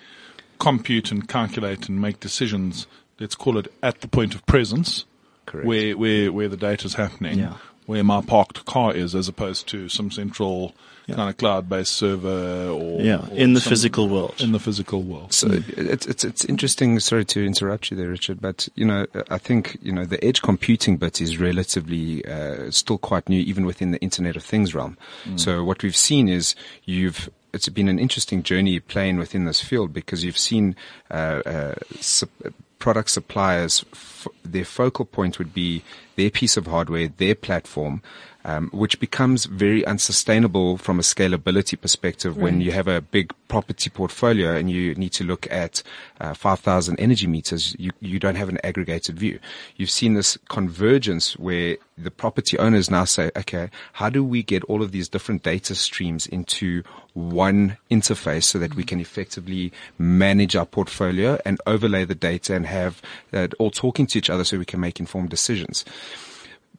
compute 0.58 1.10
and 1.12 1.28
calculate 1.28 1.88
and 1.88 2.00
make 2.00 2.18
decisions? 2.20 2.86
Let's 3.20 3.34
call 3.34 3.58
it 3.58 3.72
at 3.82 4.00
the 4.00 4.08
point 4.08 4.34
of 4.34 4.44
presence, 4.46 5.04
Correct. 5.46 5.66
where 5.66 5.96
where 5.96 6.32
where 6.32 6.48
the 6.48 6.56
data 6.56 6.86
is 6.86 6.94
happening, 6.94 7.38
Yeah. 7.38 7.54
where 7.86 8.02
my 8.04 8.20
parked 8.20 8.64
car 8.64 8.92
is, 8.94 9.14
as 9.14 9.28
opposed 9.28 9.68
to 9.68 9.88
some 9.88 10.10
central 10.10 10.74
kind 11.16 11.30
of 11.30 11.36
cloud-based 11.36 11.92
server 11.92 12.68
or 12.68 13.00
Yeah, 13.00 13.26
or 13.30 13.36
in 13.36 13.54
the 13.54 13.60
physical 13.60 14.08
world. 14.08 14.34
In 14.40 14.52
the 14.52 14.58
physical 14.58 15.02
world. 15.02 15.32
So 15.32 15.48
it's 15.76 16.06
it's 16.06 16.24
it's 16.24 16.44
interesting. 16.44 16.98
Sorry 17.00 17.24
to 17.26 17.44
interrupt 17.44 17.90
you 17.90 17.96
there, 17.96 18.08
Richard, 18.08 18.40
but 18.40 18.68
you 18.74 18.84
know 18.84 19.06
I 19.30 19.38
think 19.38 19.78
you 19.82 19.92
know 19.92 20.04
the 20.04 20.22
edge 20.24 20.42
computing 20.42 20.96
bit 20.96 21.20
is 21.20 21.38
relatively 21.38 22.24
uh, 22.24 22.70
still 22.70 22.98
quite 22.98 23.28
new, 23.28 23.40
even 23.40 23.64
within 23.64 23.90
the 23.90 23.98
Internet 24.00 24.36
of 24.36 24.44
Things 24.44 24.74
realm. 24.74 24.96
So 25.36 25.64
what 25.64 25.82
we've 25.82 25.96
seen 25.96 26.28
is 26.28 26.54
you've 26.84 27.30
it's 27.52 27.68
been 27.68 27.88
an 27.88 27.98
interesting 27.98 28.42
journey 28.42 28.78
playing 28.80 29.16
within 29.18 29.44
this 29.44 29.60
field 29.60 29.92
because 29.92 30.24
you've 30.24 30.38
seen 30.38 30.76
uh, 31.10 31.42
uh, 31.46 31.74
sup- 32.00 32.30
product 32.78 33.10
suppliers 33.10 33.84
f- 33.92 34.28
their 34.44 34.64
focal 34.64 35.04
point 35.04 35.38
would 35.38 35.54
be 35.54 35.82
their 36.16 36.30
piece 36.30 36.56
of 36.56 36.66
hardware, 36.66 37.08
their 37.08 37.34
platform, 37.34 38.02
um, 38.48 38.70
which 38.72 38.98
becomes 38.98 39.44
very 39.44 39.84
unsustainable 39.84 40.78
from 40.78 40.98
a 40.98 41.02
scalability 41.02 41.78
perspective 41.78 42.38
when 42.38 42.62
you 42.62 42.72
have 42.72 42.88
a 42.88 43.02
big 43.02 43.30
property 43.48 43.90
portfolio 43.90 44.56
and 44.56 44.70
you 44.70 44.94
need 44.94 45.12
to 45.12 45.22
look 45.22 45.46
at 45.50 45.82
uh, 46.18 46.32
5,000 46.32 46.98
energy 46.98 47.26
meters. 47.26 47.76
You, 47.78 47.90
you 48.00 48.18
don't 48.18 48.36
have 48.36 48.48
an 48.48 48.58
aggregated 48.64 49.18
view. 49.18 49.38
You've 49.76 49.90
seen 49.90 50.14
this 50.14 50.38
convergence 50.48 51.36
where 51.36 51.76
the 51.98 52.10
property 52.10 52.58
owners 52.58 52.90
now 52.90 53.04
say, 53.04 53.30
okay, 53.36 53.68
how 53.92 54.08
do 54.08 54.24
we 54.24 54.42
get 54.42 54.64
all 54.64 54.82
of 54.82 54.92
these 54.92 55.10
different 55.10 55.42
data 55.42 55.74
streams 55.74 56.26
into 56.26 56.82
one 57.12 57.76
interface 57.90 58.44
so 58.44 58.58
that 58.58 58.74
we 58.76 58.82
can 58.82 58.98
effectively 58.98 59.72
manage 59.98 60.56
our 60.56 60.64
portfolio 60.64 61.38
and 61.44 61.60
overlay 61.66 62.06
the 62.06 62.14
data 62.14 62.54
and 62.54 62.64
have 62.64 63.02
that 63.30 63.52
all 63.58 63.70
talking 63.70 64.06
to 64.06 64.16
each 64.16 64.30
other 64.30 64.44
so 64.44 64.56
we 64.56 64.64
can 64.64 64.80
make 64.80 64.98
informed 64.98 65.28
decisions 65.28 65.84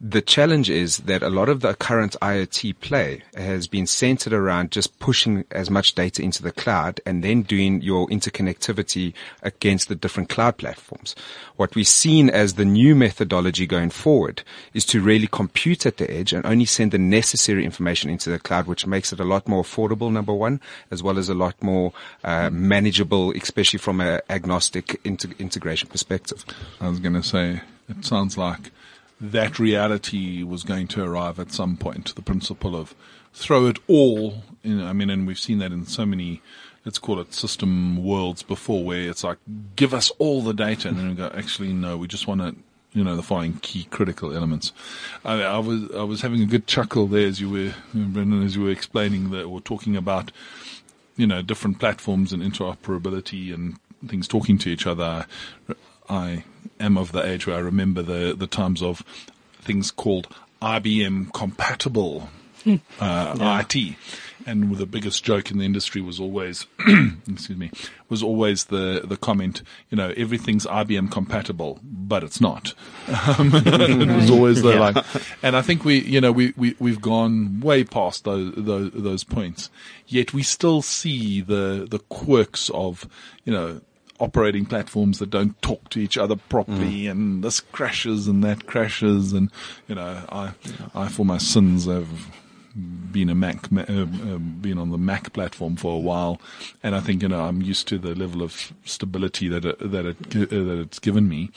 the 0.02 0.22
challenge 0.22 0.70
is 0.70 0.98
that 0.98 1.22
a 1.22 1.28
lot 1.28 1.50
of 1.50 1.60
the 1.60 1.74
current 1.74 2.16
IoT 2.22 2.80
play 2.80 3.22
has 3.36 3.66
been 3.66 3.86
centered 3.86 4.32
around 4.32 4.70
just 4.70 4.98
pushing 4.98 5.44
as 5.50 5.70
much 5.70 5.94
data 5.94 6.22
into 6.22 6.42
the 6.42 6.52
cloud 6.52 7.02
and 7.04 7.22
then 7.22 7.42
doing 7.42 7.82
your 7.82 8.08
interconnectivity 8.08 9.12
against 9.42 9.88
the 9.88 9.94
different 9.94 10.30
cloud 10.30 10.56
platforms. 10.56 11.14
What 11.56 11.74
we've 11.74 11.86
seen 11.86 12.30
as 12.30 12.54
the 12.54 12.64
new 12.64 12.94
methodology 12.94 13.66
going 13.66 13.90
forward 13.90 14.42
is 14.72 14.86
to 14.86 15.02
really 15.02 15.26
compute 15.26 15.84
at 15.84 15.98
the 15.98 16.10
edge 16.10 16.32
and 16.32 16.46
only 16.46 16.64
send 16.64 16.92
the 16.92 16.98
necessary 16.98 17.66
information 17.66 18.08
into 18.08 18.30
the 18.30 18.38
cloud, 18.38 18.66
which 18.66 18.86
makes 18.86 19.12
it 19.12 19.20
a 19.20 19.24
lot 19.24 19.46
more 19.46 19.62
affordable, 19.62 20.10
number 20.10 20.32
one, 20.32 20.62
as 20.90 21.02
well 21.02 21.18
as 21.18 21.28
a 21.28 21.34
lot 21.34 21.62
more 21.62 21.92
uh, 22.24 22.48
manageable, 22.48 23.32
especially 23.32 23.78
from 23.78 24.00
an 24.00 24.22
agnostic 24.30 24.98
inter- 25.04 25.28
integration 25.38 25.90
perspective. 25.90 26.42
I 26.80 26.88
was 26.88 27.00
going 27.00 27.12
to 27.12 27.22
say, 27.22 27.60
it 27.86 28.02
sounds 28.06 28.38
like 28.38 28.70
that 29.20 29.58
reality 29.58 30.42
was 30.42 30.62
going 30.62 30.88
to 30.88 31.04
arrive 31.04 31.38
at 31.38 31.52
some 31.52 31.76
point. 31.76 32.14
The 32.14 32.22
principle 32.22 32.74
of 32.74 32.94
throw 33.32 33.66
it 33.66 33.78
all 33.86 34.42
in, 34.62 34.80
I 34.80 34.92
mean, 34.92 35.10
and 35.10 35.26
we've 35.26 35.38
seen 35.38 35.58
that 35.58 35.72
in 35.72 35.86
so 35.86 36.06
many, 36.06 36.42
let's 36.84 36.98
call 36.98 37.20
it 37.20 37.34
system 37.34 38.02
worlds 38.02 38.42
before 38.42 38.82
where 38.84 39.08
it's 39.08 39.22
like, 39.22 39.38
give 39.76 39.92
us 39.94 40.10
all 40.18 40.42
the 40.42 40.54
data. 40.54 40.88
And 40.88 40.98
then 40.98 41.08
we 41.10 41.14
go, 41.14 41.30
actually, 41.34 41.72
no, 41.72 41.96
we 41.96 42.08
just 42.08 42.26
want 42.26 42.40
to, 42.40 42.56
you 42.92 43.04
know, 43.04 43.14
the 43.14 43.22
following 43.22 43.58
key 43.62 43.84
critical 43.84 44.34
elements. 44.34 44.72
I, 45.24 45.42
I 45.42 45.58
was, 45.58 45.90
I 45.94 46.02
was 46.02 46.22
having 46.22 46.42
a 46.42 46.46
good 46.46 46.66
chuckle 46.66 47.06
there 47.06 47.26
as 47.26 47.40
you 47.40 47.50
were, 47.50 47.74
Brendan, 47.94 48.42
as 48.42 48.56
you 48.56 48.62
were 48.62 48.70
explaining 48.70 49.30
that 49.30 49.44
or 49.44 49.60
talking 49.60 49.96
about, 49.96 50.32
you 51.16 51.26
know, 51.26 51.42
different 51.42 51.78
platforms 51.78 52.32
and 52.32 52.42
interoperability 52.42 53.54
and 53.54 53.76
things 54.08 54.26
talking 54.26 54.56
to 54.58 54.70
each 54.70 54.86
other. 54.86 55.26
I 56.10 56.44
am 56.80 56.98
of 56.98 57.12
the 57.12 57.24
age 57.24 57.46
where 57.46 57.56
I 57.56 57.60
remember 57.60 58.02
the, 58.02 58.34
the 58.36 58.48
times 58.48 58.82
of 58.82 59.04
things 59.62 59.90
called 59.90 60.26
IBM 60.60 61.32
compatible 61.32 62.28
uh, 63.00 63.64
IT. 63.64 63.96
And 64.46 64.74
the 64.76 64.86
biggest 64.86 65.22
joke 65.22 65.50
in 65.50 65.58
the 65.58 65.66
industry 65.66 66.00
was 66.00 66.18
always, 66.18 66.66
excuse 67.28 67.58
me, 67.58 67.70
was 68.08 68.22
always 68.22 68.64
the, 68.64 69.02
the 69.04 69.18
comment, 69.18 69.62
you 69.90 69.98
know, 69.98 70.14
everything's 70.16 70.64
IBM 70.66 71.12
compatible, 71.12 71.78
but 71.82 72.24
it's 72.24 72.40
not. 72.40 72.74
Um, 73.10 73.50
it 73.54 74.08
was 74.08 74.30
always 74.30 74.62
the 74.62 74.76
like, 74.76 75.04
and 75.42 75.56
I 75.56 75.62
think 75.62 75.84
we, 75.84 76.00
you 76.00 76.20
know, 76.20 76.30
we, 76.30 76.54
we, 76.56 76.76
we've 76.78 77.00
gone 77.00 77.60
way 77.60 77.82
past 77.82 78.24
those, 78.24 78.54
those, 78.56 78.92
those 78.92 79.24
points. 79.24 79.68
Yet 80.06 80.32
we 80.32 80.42
still 80.42 80.80
see 80.80 81.40
the, 81.40 81.86
the 81.90 81.98
quirks 82.08 82.70
of, 82.70 83.08
you 83.44 83.52
know, 83.52 83.80
operating 84.20 84.66
platforms 84.66 85.18
that 85.18 85.30
don't 85.30 85.60
talk 85.62 85.88
to 85.90 85.98
each 85.98 86.16
other 86.18 86.36
properly 86.36 87.02
Mm. 87.04 87.10
and 87.10 87.44
this 87.44 87.60
crashes 87.60 88.28
and 88.28 88.44
that 88.44 88.66
crashes 88.66 89.32
and 89.32 89.50
you 89.88 89.94
know 89.94 90.22
I 90.30 90.52
I 90.94 91.08
for 91.08 91.24
my 91.24 91.38
sins 91.38 91.86
have 91.86 92.08
been 93.12 93.28
a 93.30 93.34
Mac 93.34 93.72
uh, 93.72 93.80
uh, 93.80 94.04
been 94.38 94.78
on 94.78 94.90
the 94.90 94.98
Mac 94.98 95.32
platform 95.32 95.74
for 95.76 95.94
a 95.96 95.98
while 95.98 96.40
and 96.82 96.94
I 96.94 97.00
think 97.00 97.22
you 97.22 97.28
know 97.28 97.40
I'm 97.42 97.62
used 97.62 97.88
to 97.88 97.98
the 97.98 98.14
level 98.14 98.42
of 98.42 98.72
stability 98.84 99.48
that 99.48 99.64
it, 99.64 99.78
that 99.90 100.06
it 100.06 100.16
uh, 100.36 100.64
that 100.64 100.78
it's 100.80 100.98
given 101.00 101.28
me 101.28 101.50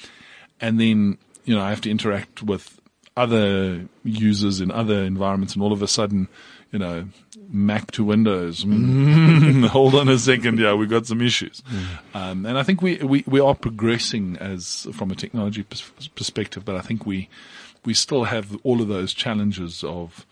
and 0.59 0.79
then 0.79 1.17
you 1.45 1.53
know 1.55 1.61
I 1.61 1.69
have 1.69 1.81
to 1.81 1.91
interact 1.91 2.41
with 2.43 2.79
other 3.15 3.85
users 4.03 4.59
in 4.59 4.71
other 4.71 5.03
environments 5.03 5.53
and 5.53 5.61
all 5.61 5.71
of 5.73 5.81
a 5.83 5.87
sudden 5.87 6.27
you 6.71 6.79
know 6.79 7.05
Mac 7.53 7.91
to 7.91 8.03
Windows. 8.03 8.65
Mm, 8.65 9.67
hold 9.77 9.93
on 9.95 10.09
a 10.09 10.17
second 10.17 10.59
yeah 10.59 10.73
we've 10.73 10.89
got 10.89 11.05
some 11.05 11.21
issues. 11.21 11.61
Um, 12.13 12.45
and 12.45 12.57
I 12.57 12.63
think 12.63 12.81
we, 12.81 12.97
we 12.97 13.23
we 13.27 13.39
are 13.39 13.55
progressing 13.55 14.37
as 14.37 14.87
from 14.93 15.11
a 15.11 15.15
technology 15.15 15.63
pers- 15.63 16.09
perspective 16.15 16.65
but 16.65 16.75
I 16.75 16.81
think 16.81 17.05
we 17.05 17.29
we 17.85 17.93
still 17.93 18.25
have 18.25 18.57
all 18.63 18.81
of 18.81 18.87
those 18.87 19.13
challenges 19.13 19.83
of 19.83 20.25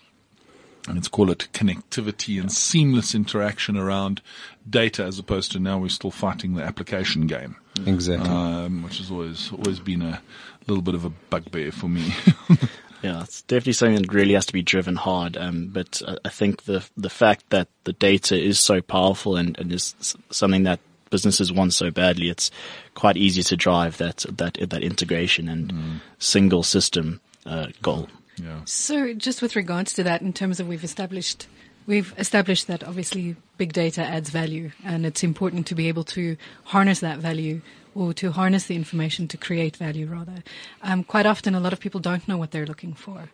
let's 0.88 1.08
call 1.08 1.30
it 1.30 1.48
connectivity 1.54 2.40
and 2.40 2.52
seamless 2.52 3.14
interaction 3.14 3.78
around 3.78 4.22
data 4.68 5.04
as 5.04 5.20
opposed 5.20 5.52
to 5.52 5.60
now 5.60 5.78
we're 5.78 5.90
still 5.90 6.12
fighting 6.12 6.56
the 6.56 6.64
application 6.64 7.28
game. 7.28 7.56
Exactly. 7.86 8.30
um, 8.30 8.84
which 8.84 8.98
has 8.98 9.10
always 9.12 9.52
always 9.52 9.80
been 9.80 10.02
a 10.02 10.22
little 10.68 10.82
bit 10.82 10.96
of 10.96 11.06
a 11.06 11.10
bugbear 11.30 11.72
for 11.72 11.88
me. 11.88 12.14
Yeah, 13.02 13.24
it's 13.24 13.42
definitely 13.44 13.74
something 13.74 14.02
that 14.02 14.14
really 14.14 14.34
has 14.34 14.46
to 14.48 14.54
be 14.54 14.62
driven 14.62 14.96
hard. 14.96 15.36
Um, 15.36 15.68
but 15.68 16.02
I, 16.08 16.18
I 16.26 16.30
think 16.30 16.64
the 16.64 16.88
the 16.96 17.10
fact 17.10 17.50
that 17.50 17.68
the 17.84 17.94
data 17.94 18.40
is 18.40 18.60
so 18.60 18.82
powerful 18.82 19.36
and, 19.38 19.58
and 19.58 19.72
is 19.72 19.96
something 20.30 20.64
that 20.64 20.80
businesses 21.10 21.52
want 21.52 21.74
so 21.74 21.92
badly, 21.92 22.30
it's 22.30 22.50
quite 22.96 23.18
easy 23.18 23.44
to 23.44 23.58
drive 23.58 23.98
that 23.98 24.26
that 24.30 24.58
that 24.70 24.84
integration 24.84 25.48
and 25.48 26.02
single 26.20 26.64
system 26.64 27.22
uh, 27.46 27.68
goal. 27.82 28.08
yeah. 28.38 28.62
So, 28.66 29.14
just 29.14 29.42
with 29.42 29.56
regards 29.56 29.94
to 29.94 30.04
that, 30.04 30.22
in 30.22 30.34
terms 30.34 30.60
of 30.60 30.68
we've 30.68 30.84
established, 30.84 31.48
we've 31.86 32.14
established 32.18 32.68
that 32.68 32.84
obviously 32.84 33.36
big 33.58 33.74
data 33.74 34.02
adds 34.04 34.30
value, 34.30 34.72
and 34.84 35.06
it's 35.06 35.24
important 35.24 35.68
to 35.68 35.76
be 35.76 35.88
able 35.88 36.04
to 36.06 36.38
harness 36.66 37.00
that 37.02 37.20
value 37.20 37.62
or 37.96 38.14
to 38.14 38.32
harness 38.32 38.66
the 38.66 38.76
information 38.76 39.28
to 39.30 39.38
create 39.38 39.78
value. 39.78 40.08
Rather, 40.08 40.44
um, 40.82 41.04
quite 41.04 41.26
often, 41.26 41.56
a 41.56 41.60
lot 41.60 41.74
of 41.74 41.80
people 41.80 42.00
don't 42.00 42.28
know 42.28 42.38
what 42.38 42.52
they're 42.52 42.66
looking 42.66 42.94
for. 42.94 43.30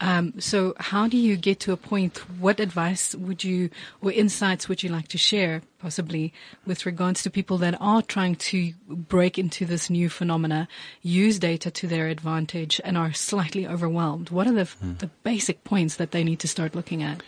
Um, 0.00 0.40
so, 0.40 0.74
how 0.78 1.06
do 1.06 1.16
you 1.16 1.36
get 1.36 1.60
to 1.60 1.72
a 1.72 1.76
point? 1.76 2.18
What 2.40 2.60
advice 2.60 3.14
would 3.14 3.44
you, 3.44 3.70
or 4.00 4.10
insights 4.10 4.68
would 4.68 4.82
you 4.82 4.88
like 4.88 5.08
to 5.08 5.18
share, 5.18 5.62
possibly, 5.78 6.32
with 6.64 6.86
regards 6.86 7.22
to 7.22 7.30
people 7.30 7.58
that 7.58 7.76
are 7.80 8.02
trying 8.02 8.36
to 8.36 8.72
break 8.88 9.38
into 9.38 9.66
this 9.66 9.90
new 9.90 10.08
phenomena, 10.08 10.66
use 11.02 11.38
data 11.38 11.70
to 11.70 11.86
their 11.86 12.08
advantage, 12.08 12.80
and 12.84 12.96
are 12.96 13.12
slightly 13.12 13.66
overwhelmed? 13.66 14.30
What 14.30 14.46
are 14.46 14.54
the 14.54 14.68
the 14.80 15.10
basic 15.24 15.62
points 15.64 15.96
that 15.96 16.12
they 16.12 16.24
need 16.24 16.40
to 16.40 16.48
start 16.48 16.74
looking 16.74 17.02
at? 17.02 17.22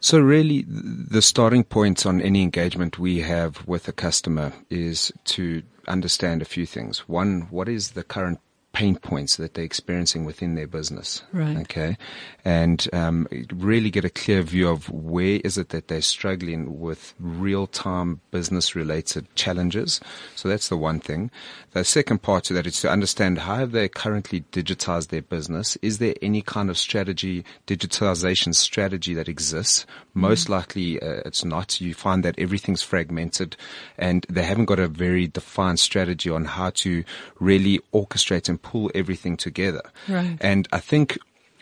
So 0.00 0.20
really, 0.20 0.64
the 0.68 1.22
starting 1.22 1.64
points 1.64 2.04
on 2.04 2.20
any 2.20 2.42
engagement 2.42 2.98
we 2.98 3.20
have 3.20 3.66
with 3.66 3.88
a 3.88 3.92
customer 3.92 4.52
is 4.68 5.10
to 5.24 5.62
understand 5.88 6.42
a 6.42 6.46
few 6.46 6.66
things. 6.66 7.08
One, 7.08 7.48
what 7.50 7.68
is 7.68 7.90
the 7.90 8.04
current 8.04 8.40
pain 8.76 8.94
points 8.94 9.36
that 9.36 9.54
they're 9.54 9.64
experiencing 9.64 10.26
within 10.26 10.54
their 10.54 10.66
business? 10.66 11.22
Right. 11.32 11.56
Okay. 11.56 11.96
And 12.44 12.86
um, 12.92 13.26
really 13.54 13.90
get 13.90 14.04
a 14.04 14.10
clear 14.10 14.42
view 14.42 14.68
of 14.68 14.90
where 14.90 15.40
is 15.42 15.56
it 15.56 15.70
that 15.70 15.88
they're 15.88 16.02
struggling 16.02 16.78
with 16.78 17.14
real-time 17.18 18.20
business-related 18.30 19.34
challenges. 19.34 19.98
So 20.34 20.50
that's 20.50 20.68
the 20.68 20.76
one 20.76 21.00
thing. 21.00 21.30
The 21.72 21.84
second 21.84 22.20
part 22.20 22.44
to 22.44 22.52
that 22.52 22.66
is 22.66 22.78
to 22.82 22.90
understand 22.90 23.38
how 23.38 23.56
have 23.56 23.72
they 23.72 23.88
currently 23.88 24.42
digitized 24.52 25.08
their 25.08 25.22
business? 25.22 25.76
Is 25.80 25.96
there 25.96 26.14
any 26.20 26.42
kind 26.42 26.68
of 26.68 26.76
strategy, 26.76 27.46
digitalization 27.66 28.54
strategy 28.54 29.14
that 29.14 29.28
exists? 29.28 29.86
Most 30.12 30.50
likely 30.50 31.00
uh, 31.00 31.22
it's 31.24 31.46
not. 31.46 31.80
You 31.80 31.94
find 31.94 32.22
that 32.24 32.38
everything's 32.38 32.82
fragmented 32.82 33.56
and 33.96 34.26
they 34.28 34.42
haven't 34.42 34.66
got 34.66 34.78
a 34.78 34.88
very 34.88 35.26
defined 35.26 35.80
strategy 35.80 36.28
on 36.28 36.44
how 36.44 36.70
to 36.70 37.04
really 37.40 37.80
orchestrate 37.94 38.50
and 38.50 38.60
pull 38.66 38.90
everything 38.94 39.36
together. 39.36 39.82
Right. 40.08 40.36
And 40.40 40.66
I 40.72 40.80
think 40.80 41.18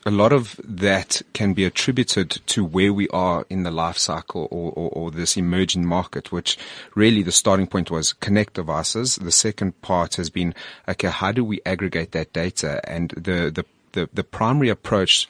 a 0.07 0.11
lot 0.11 0.33
of 0.33 0.61
that 0.65 1.23
can 1.33 1.55
be 1.55 1.65
attributed 1.65 2.31
to 2.47 2.65
where 2.65 2.93
we 2.93 3.09
are 3.09 3.47
in 3.49 3.63
the 3.63 3.71
life 3.71 3.99
cycle 3.99 4.49
or, 4.51 4.73
or, 4.73 4.91
or 4.91 5.11
this 5.11 5.37
emerging 5.37 5.87
market, 5.87 6.33
which 6.33 6.59
really 6.95 7.23
the 7.23 7.33
starting 7.33 7.67
point 7.67 7.91
was 7.91 8.13
connect 8.15 8.55
devices. 8.55 9.17
The 9.17 9.33
second 9.33 9.81
part 9.83 10.17
has 10.17 10.31
been, 10.31 10.55
okay, 10.89 11.09
how 11.09 11.33
do 11.33 11.45
we 11.45 11.61
aggregate 11.65 12.13
that 12.13 12.33
data? 12.33 12.81
And 12.89 13.11
the, 13.11 13.51
the, 13.51 13.65
the, 13.93 14.09
the 14.13 14.25
primary 14.25 14.71
approach 14.71 15.29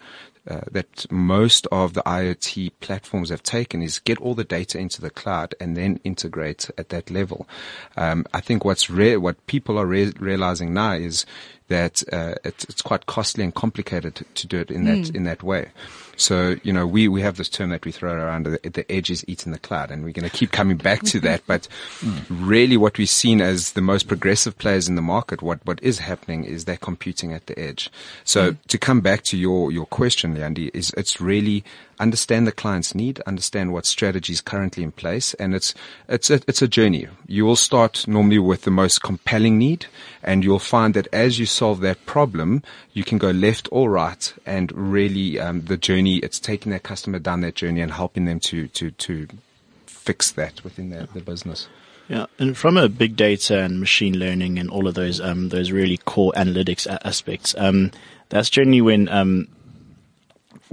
uh, 0.49 0.61
that 0.71 1.11
most 1.11 1.67
of 1.73 1.95
the 1.95 2.03
IoT 2.03 2.73
platforms 2.81 3.31
have 3.31 3.43
taken 3.43 3.83
is 3.83 3.99
get 3.99 4.19
all 4.19 4.35
the 4.35 4.45
data 4.45 4.79
into 4.79 5.01
the 5.01 5.11
cloud 5.11 5.55
and 5.61 5.77
then 5.77 6.01
integrate 6.05 6.71
at 6.77 6.91
that 6.91 7.11
level. 7.11 7.49
Um, 7.97 8.27
I 8.35 8.41
think 8.41 8.65
what's 8.65 8.91
rare, 8.91 9.19
what 9.19 9.47
people 9.47 9.79
are 9.79 9.87
re- 9.87 10.13
realizing 10.19 10.75
now 10.75 10.93
is 10.93 11.25
that 11.69 12.03
uh, 12.13 12.35
it's, 12.45 12.65
it's, 12.65 12.83
quite 12.83 13.07
costly 13.07 13.43
and 13.43 13.55
complicated 13.55 14.27
to, 14.35 14.47
do 14.47 14.59
it 14.59 14.71
in 14.71 14.85
that 14.85 14.99
mm. 14.99 15.17
in 15.17 15.25
that 15.25 15.43
way. 15.43 15.71
So, 16.17 16.57
you 16.63 16.73
know, 16.73 16.87
we, 16.87 17.09
we 17.09 17.23
have 17.23 17.37
this 17.37 17.49
term 17.49 17.71
that 17.71 17.85
we 17.85 17.93
throw 17.93 18.13
around, 18.13 18.47
the, 18.47 18.71
the 18.71 18.91
edge 18.91 19.11
is 19.11 19.25
eating 19.29 19.53
the 19.53 19.59
cloud, 19.59 19.91
and 19.91 20.05
we're 20.05 20.13
going 20.13 20.29
to 20.29 20.37
keep 20.37 20.53
coming 20.53 20.77
back 20.77 21.03
to 21.05 21.21
that. 21.21 21.43
But 21.55 21.69
really 22.31 22.77
what 22.77 22.97
we've 22.97 23.09
seen 23.09 23.41
as 23.41 23.73
the 23.73 23.83
most 23.83 24.09
progressive 24.09 24.57
players 24.57 24.89
in 24.89 24.95
the 24.95 25.03
market, 25.03 25.43
what, 25.43 25.65
what 25.67 25.83
is 25.83 25.99
happening 25.99 26.45
is 26.45 26.65
they're 26.65 26.77
computing 26.77 27.33
at 27.33 27.47
the 27.47 27.59
edge. 27.59 27.91
So 28.25 28.53
mm. 28.53 28.57
to 28.69 28.79
come 28.79 29.01
back 29.01 29.23
to 29.25 29.37
your, 29.37 29.71
your 29.71 29.87
question, 29.87 30.35
Leandi, 30.35 30.71
is 30.73 30.91
it's 30.97 31.21
really 31.21 31.65
understand 31.99 32.47
the 32.47 32.53
client's 32.53 32.95
need, 32.95 33.21
understand 33.21 33.73
what 33.73 33.87
strategy 33.87 34.33
is 34.33 34.41
currently 34.41 34.83
in 34.83 34.93
place, 34.93 35.35
and 35.35 35.55
it's 35.55 35.75
it's 36.09 36.31
a, 36.31 36.41
it's 36.47 36.63
a 36.63 36.69
journey. 36.69 37.09
You 37.27 37.45
will 37.45 37.57
start 37.57 38.07
normally 38.07 38.39
with 38.39 38.63
the 38.63 38.71
most 38.71 39.03
compelling 39.03 39.59
need, 39.59 39.87
and 40.23 40.45
you'll 40.45 40.59
find 40.59 40.95
that 40.95 41.09
as 41.13 41.39
you 41.39 41.47
solve 41.47 41.81
that 41.81 42.07
problem, 42.07 42.63
you 42.93 43.05
can 43.05 43.19
go 43.19 43.31
left 43.31 43.69
or 43.73 43.91
right, 43.91 44.33
and 44.47 44.73
really 44.73 45.39
um, 45.39 45.63
the 45.63 45.77
journey 45.77 46.17
it's 46.19 46.41
taking 46.41 46.73
that 46.73 46.83
customer 46.83 47.19
down 47.19 47.41
that 47.43 47.55
journey 47.55 47.81
and 47.81 47.93
helping 47.93 48.25
them 48.25 48.41
to 48.41 48.69
to 48.69 48.91
to 48.93 49.29
fix 49.87 50.33
that 50.33 50.63
within 50.65 50.91
their, 50.91 51.07
their 51.07 51.23
business. 51.23 51.69
Yeah, 52.09 52.27
and 52.39 52.57
from 52.57 52.77
a 52.77 52.89
big 52.89 53.17
data 53.17 53.63
and 53.63 53.81
machine 53.81 54.19
learning 54.19 54.59
and 54.59 54.69
all 54.69 54.87
of 54.87 54.95
those 54.95 55.21
um, 55.21 55.49
those 55.49 55.71
really 55.73 55.97
core 55.97 56.33
analytics 56.37 56.87
aspects, 57.05 57.55
um, 57.57 57.93
that's 58.29 58.51
generally 58.51 58.83
when 58.83 59.09
um, 59.09 59.49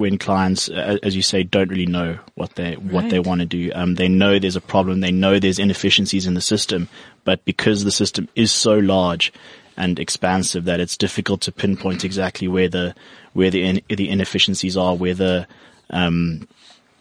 when 0.01 0.17
clients, 0.17 0.67
as 0.67 1.15
you 1.15 1.21
say, 1.21 1.43
don't 1.43 1.69
really 1.69 1.85
know 1.85 2.19
what 2.35 2.55
they 2.55 2.71
right. 2.71 2.81
what 2.81 3.09
they 3.09 3.19
want 3.19 3.39
to 3.39 3.45
do. 3.45 3.71
Um, 3.73 3.95
they 3.95 4.09
know 4.09 4.39
there's 4.39 4.55
a 4.55 4.61
problem. 4.61 4.99
They 4.99 5.11
know 5.11 5.39
there's 5.39 5.59
inefficiencies 5.59 6.25
in 6.25 6.33
the 6.33 6.41
system, 6.41 6.89
but 7.23 7.45
because 7.45 7.83
the 7.83 7.91
system 7.91 8.27
is 8.35 8.51
so 8.51 8.77
large 8.77 9.31
and 9.77 9.99
expansive 9.99 10.65
that 10.65 10.79
it's 10.79 10.97
difficult 10.97 11.41
to 11.41 11.51
pinpoint 11.51 12.03
exactly 12.03 12.47
where 12.47 12.67
the 12.67 12.95
where 13.33 13.51
the 13.51 13.63
in, 13.63 13.81
the 13.87 14.09
inefficiencies 14.09 14.75
are, 14.75 14.95
where 14.95 15.13
the 15.13 15.47
um, 15.91 16.47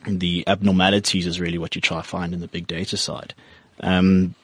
the 0.06 0.44
abnormalities 0.46 1.26
is 1.26 1.40
really 1.40 1.58
what 1.58 1.74
you 1.74 1.80
try 1.80 1.96
to 1.96 2.06
find 2.06 2.34
in 2.34 2.40
the 2.40 2.48
big 2.48 2.66
data 2.66 2.96
side. 2.96 3.34
Um, 3.80 4.34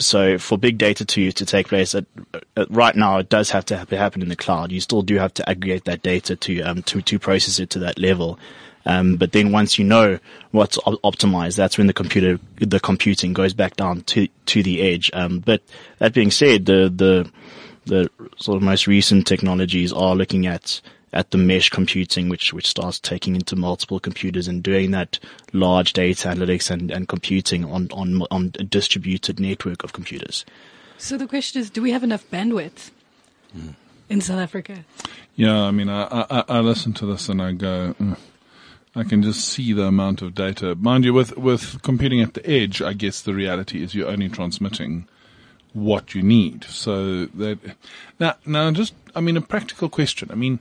so 0.00 0.38
for 0.38 0.58
big 0.58 0.78
data 0.78 1.04
to 1.04 1.32
to 1.32 1.46
take 1.46 1.68
place 1.68 1.94
at, 1.94 2.06
at, 2.56 2.70
right 2.70 2.96
now, 2.96 3.18
it 3.18 3.28
does 3.28 3.50
have 3.50 3.64
to 3.66 3.76
happen 3.76 4.22
in 4.22 4.28
the 4.28 4.36
cloud. 4.36 4.72
You 4.72 4.80
still 4.80 5.02
do 5.02 5.18
have 5.18 5.34
to 5.34 5.48
aggregate 5.48 5.84
that 5.84 6.02
data 6.02 6.36
to 6.36 6.62
um, 6.62 6.82
to 6.84 7.02
to 7.02 7.18
process 7.18 7.58
it 7.60 7.70
to 7.70 7.78
that 7.80 7.98
level. 7.98 8.38
Um, 8.86 9.16
but 9.16 9.32
then 9.32 9.52
once 9.52 9.78
you 9.78 9.84
know 9.84 10.18
what's 10.52 10.78
op- 10.78 11.02
optimized, 11.02 11.56
that's 11.56 11.76
when 11.76 11.86
the 11.86 11.92
computer 11.92 12.40
the 12.56 12.80
computing 12.80 13.32
goes 13.32 13.52
back 13.52 13.76
down 13.76 14.02
to 14.02 14.26
to 14.46 14.62
the 14.62 14.80
edge. 14.80 15.10
Um, 15.12 15.40
but 15.40 15.62
that 15.98 16.14
being 16.14 16.30
said, 16.30 16.66
the 16.66 16.92
the 16.94 17.30
the 17.86 18.10
sort 18.38 18.56
of 18.56 18.62
most 18.62 18.86
recent 18.86 19.26
technologies 19.26 19.92
are 19.92 20.14
looking 20.14 20.46
at 20.46 20.80
at 21.12 21.30
the 21.30 21.38
mesh 21.38 21.70
computing, 21.70 22.28
which 22.28 22.52
which 22.52 22.68
starts 22.68 22.98
taking 23.00 23.34
into 23.34 23.56
multiple 23.56 24.00
computers 24.00 24.48
and 24.48 24.62
doing 24.62 24.90
that 24.92 25.18
large 25.52 25.92
data 25.92 26.28
analytics 26.28 26.70
and, 26.70 26.90
and 26.90 27.08
computing 27.08 27.64
on, 27.64 27.88
on 27.92 28.22
on 28.30 28.52
a 28.58 28.64
distributed 28.64 29.40
network 29.40 29.82
of 29.82 29.92
computers. 29.92 30.44
So 30.98 31.16
the 31.16 31.26
question 31.26 31.60
is, 31.60 31.70
do 31.70 31.82
we 31.82 31.92
have 31.92 32.04
enough 32.04 32.28
bandwidth 32.30 32.90
mm. 33.56 33.74
in 34.08 34.20
South 34.20 34.38
Africa? 34.38 34.84
Yeah, 35.34 35.56
I 35.56 35.70
mean, 35.70 35.88
I, 35.88 36.26
I, 36.30 36.44
I 36.48 36.60
listen 36.60 36.92
to 36.94 37.06
this 37.06 37.28
and 37.28 37.40
I 37.40 37.52
go. 37.52 37.94
Mm. 37.98 38.16
I 38.94 39.04
can 39.04 39.22
just 39.22 39.48
see 39.48 39.72
the 39.72 39.84
amount 39.84 40.20
of 40.20 40.34
data. 40.34 40.74
Mind 40.74 41.04
you, 41.04 41.14
with, 41.14 41.36
with 41.36 41.80
computing 41.82 42.20
at 42.20 42.34
the 42.34 42.44
edge, 42.44 42.82
I 42.82 42.92
guess 42.92 43.22
the 43.22 43.32
reality 43.32 43.84
is 43.84 43.94
you're 43.94 44.08
only 44.08 44.28
transmitting 44.28 45.06
what 45.72 46.12
you 46.12 46.22
need. 46.22 46.64
So 46.64 47.26
that, 47.26 47.58
now, 48.18 48.34
now 48.44 48.68
just, 48.72 48.94
I 49.14 49.20
mean, 49.20 49.36
a 49.36 49.40
practical 49.40 49.88
question. 49.88 50.28
I 50.32 50.34
mean, 50.34 50.58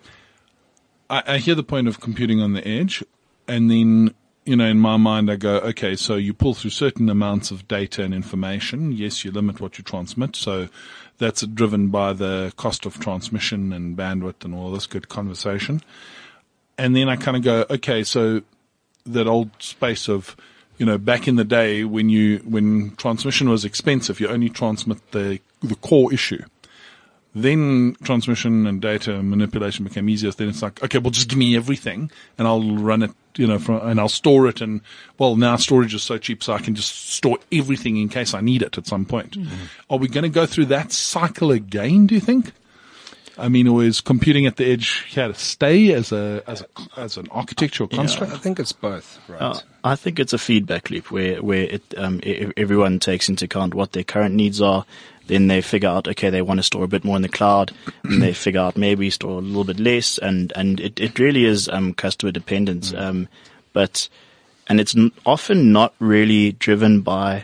I, 1.10 1.24
I 1.26 1.38
hear 1.38 1.56
the 1.56 1.64
point 1.64 1.88
of 1.88 2.00
computing 2.00 2.42
on 2.42 2.54
the 2.54 2.68
edge, 2.68 3.04
and 3.48 3.70
then 3.70 4.14
you 4.50 4.56
know, 4.56 4.66
in 4.66 4.80
my 4.80 4.98
mind, 4.98 5.30
I 5.30 5.36
go, 5.36 5.58
okay, 5.58 5.96
so 5.96 6.16
you 6.16 6.34
pull 6.34 6.56
through 6.56 6.72
certain 6.72 7.08
amounts 7.08 7.52
of 7.52 7.68
data 7.68 8.02
and 8.02 8.16
information. 8.16 8.92
Yes, 8.92 9.24
you 9.24 9.30
limit 9.30 9.62
what 9.62 9.78
you 9.78 9.84
transmit. 9.84 10.36
So 10.36 10.70
that's 11.20 11.46
driven 11.46 11.90
by 11.90 12.14
the 12.14 12.52
cost 12.58 12.88
of 12.88 13.00
transmission 13.00 13.72
and 13.72 13.96
bandwidth 13.96 14.44
and 14.44 14.56
all 14.56 14.72
this 14.72 14.88
good 14.88 15.08
conversation. 15.08 15.84
And 16.80 16.96
then 16.96 17.10
I 17.10 17.16
kind 17.16 17.38
of 17.38 17.44
go, 17.44 17.66
okay, 17.70 18.04
so 18.04 18.42
that 19.06 19.28
old 19.28 19.52
space 19.60 20.10
of, 20.10 20.36
you 20.80 20.86
know, 20.88 20.98
back 20.98 21.28
in 21.28 21.36
the 21.36 21.44
day 21.44 21.84
when 21.84 22.10
you, 22.10 22.40
when 22.40 22.96
transmission 22.96 23.50
was 23.50 23.66
expensive, 23.66 24.20
you 24.20 24.30
only 24.30 24.50
transmit 24.50 25.12
the, 25.12 25.40
the 25.62 25.76
core 25.76 26.12
issue. 26.12 26.44
Then 27.42 27.96
transmission 28.04 28.68
and 28.68 28.82
data 28.82 29.22
manipulation 29.24 29.86
became 29.86 30.10
easier. 30.10 30.32
Then 30.32 30.50
it's 30.50 30.62
like, 30.62 30.82
okay, 30.84 30.98
well, 30.98 31.12
just 31.12 31.30
give 31.30 31.38
me 31.38 31.56
everything 31.56 32.12
and 32.38 32.48
I'll 32.48 32.76
run 32.76 33.04
it, 33.04 33.12
you 33.36 33.48
know, 33.48 33.60
from, 33.60 33.88
and 33.88 34.00
I'll 34.00 34.10
store 34.10 34.48
it. 34.48 34.62
And 34.62 34.82
well, 35.18 35.36
now 35.36 35.56
storage 35.56 35.94
is 35.94 36.04
so 36.04 36.18
cheap, 36.18 36.44
so 36.44 36.54
I 36.54 36.60
can 36.60 36.76
just 36.76 37.10
store 37.10 37.38
everything 37.52 37.98
in 37.98 38.10
case 38.10 38.34
I 38.34 38.42
need 38.42 38.62
it 38.62 38.78
at 38.78 38.88
some 38.88 39.06
point. 39.06 39.32
Mm-hmm. 39.32 39.66
Are 39.90 39.98
we 39.98 40.08
going 40.08 40.24
to 40.24 40.30
go 40.30 40.46
through 40.46 40.66
that 40.68 40.92
cycle 40.92 41.52
again? 41.52 42.08
Do 42.08 42.16
you 42.16 42.22
think? 42.22 42.52
I 43.40 43.50
mean, 43.50 43.68
or 43.68 43.84
is 43.84 44.02
computing 44.02 44.46
at 44.46 44.58
the 44.58 44.72
edge 44.72 45.06
here 45.10 45.28
to 45.28 45.34
stay 45.34 45.94
as 45.94 46.12
a 46.12 46.44
as 46.46 46.62
a 46.62 47.00
as 47.00 47.18
an 47.18 47.28
architectural 47.32 47.88
construct? 47.88 48.32
Yeah, 48.32 48.38
I 48.38 48.42
think 48.42 48.60
it's 48.60 48.72
both. 48.72 49.20
Right. 49.28 49.42
Uh, 49.42 49.60
I 49.84 49.96
think 49.96 50.20
it's 50.20 50.34
a 50.34 50.38
feedback 50.38 50.90
loop 50.90 51.10
where 51.10 51.42
where 51.42 51.64
it, 51.64 51.84
um, 51.98 52.22
everyone 52.58 53.00
takes 53.00 53.30
into 53.30 53.46
account 53.46 53.74
what 53.74 53.94
their 53.94 54.04
current 54.04 54.36
needs 54.36 54.62
are, 54.62 54.86
then 55.30 55.48
they 55.48 55.62
figure 55.62 55.90
out, 55.90 56.08
okay, 56.08 56.32
they 56.32 56.42
want 56.42 56.58
to 56.58 56.64
store 56.64 56.84
a 56.84 56.88
bit 56.88 57.06
more 57.06 57.16
in 57.16 57.22
the 57.22 57.30
cloud. 57.30 57.72
and 58.04 58.22
they 58.22 58.34
figure 58.34 58.60
out 58.60 58.76
maybe 58.76 59.10
store 59.12 59.38
a 59.38 59.42
little 59.42 59.64
bit 59.64 59.80
less. 59.80 60.18
And, 60.18 60.52
and 60.56 60.80
it, 60.80 61.00
it 61.00 61.20
really 61.20 61.46
is, 61.46 61.70
um, 61.70 61.94
customer 61.94 62.32
dependent. 62.32 62.86
Mm. 62.86 63.00
Um, 63.00 63.28
but, 63.72 64.10
and 64.68 64.80
it's 64.80 64.96
often 65.26 65.72
not 65.72 65.94
really 66.00 66.54
driven 66.54 67.02
by, 67.02 67.44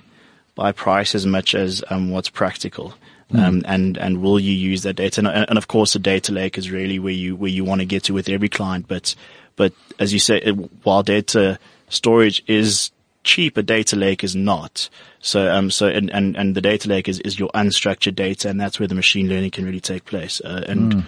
by 0.56 0.72
price 0.72 1.14
as 1.14 1.28
much 1.28 1.54
as, 1.54 1.84
um, 1.90 2.10
what's 2.10 2.30
practical. 2.30 2.96
Mm. 3.34 3.40
Um, 3.40 3.62
and, 3.66 3.98
and 3.98 4.22
will 4.22 4.40
you 4.40 4.54
use 4.54 4.84
that 4.84 4.94
data? 4.94 5.20
And, 5.20 5.28
and, 5.28 5.58
of 5.58 5.68
course, 5.68 5.96
a 5.96 6.00
data 6.00 6.32
lake 6.32 6.60
is 6.60 6.70
really 6.70 7.00
where 7.00 7.12
you, 7.12 7.36
where 7.36 7.50
you 7.50 7.66
want 7.66 7.82
to 7.82 7.86
get 7.86 8.04
to 8.04 8.14
with 8.14 8.30
every 8.30 8.50
client. 8.50 8.88
But, 8.88 9.16
but 9.56 9.74
as 9.98 10.14
you 10.14 10.20
say, 10.20 10.38
it, 10.38 10.52
while 10.84 11.02
data 11.02 11.58
storage 11.90 12.44
is 12.46 12.92
cheap, 13.24 13.58
a 13.58 13.64
data 13.64 13.96
lake 13.96 14.24
is 14.24 14.36
not. 14.36 14.90
So, 15.22 15.52
um, 15.52 15.72
so, 15.72 15.88
and, 15.88 16.12
and, 16.12 16.38
and 16.38 16.54
the 16.54 16.62
data 16.62 16.88
lake 16.88 17.10
is, 17.10 17.20
is 17.22 17.40
your 17.40 17.50
unstructured 17.56 18.14
data, 18.14 18.48
and 18.48 18.62
that's 18.62 18.80
where 18.80 18.88
the 18.88 18.94
machine 18.94 19.28
learning 19.28 19.50
can 19.52 19.66
really 19.66 19.80
take 19.80 20.06
place. 20.06 20.40
Uh, 20.42 20.64
and 20.68 20.94
mm. 20.94 21.06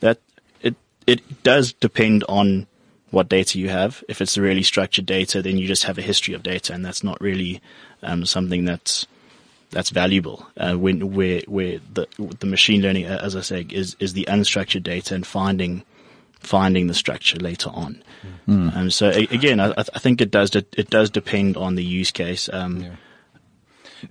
that, 0.00 0.18
it, 0.60 0.74
it 1.06 1.42
does 1.42 1.72
depend 1.72 2.24
on 2.28 2.66
what 3.10 3.30
data 3.30 3.58
you 3.58 3.70
have. 3.70 4.04
If 4.06 4.20
it's 4.20 4.36
really 4.36 4.62
structured 4.62 5.06
data, 5.06 5.40
then 5.40 5.56
you 5.56 5.66
just 5.66 5.84
have 5.84 5.96
a 5.96 6.02
history 6.02 6.34
of 6.34 6.42
data, 6.42 6.74
and 6.74 6.84
that's 6.84 7.02
not 7.02 7.18
really, 7.22 7.62
um, 8.02 8.26
something 8.26 8.66
that's, 8.66 9.06
that's 9.74 9.90
valuable. 9.90 10.46
Uh, 10.56 10.74
when, 10.74 11.12
where, 11.12 11.42
where 11.46 11.80
the, 11.92 12.06
the 12.40 12.46
machine 12.46 12.80
learning, 12.80 13.06
uh, 13.06 13.20
as 13.22 13.36
I 13.36 13.42
say, 13.42 13.66
is, 13.68 13.96
is 13.98 14.14
the 14.14 14.24
unstructured 14.30 14.84
data 14.84 15.14
and 15.14 15.26
finding, 15.26 15.84
finding 16.38 16.86
the 16.86 16.94
structure 16.94 17.38
later 17.38 17.70
on. 17.74 18.02
Mm. 18.48 18.76
Um, 18.76 18.90
so 18.90 19.08
again, 19.10 19.60
I, 19.60 19.74
I, 19.76 19.98
think 19.98 20.20
it 20.20 20.30
does, 20.30 20.54
it 20.54 20.88
does 20.88 21.10
depend 21.10 21.56
on 21.56 21.74
the 21.74 21.84
use 21.84 22.10
case. 22.10 22.48
Um, 22.52 22.80
yeah 22.80 22.96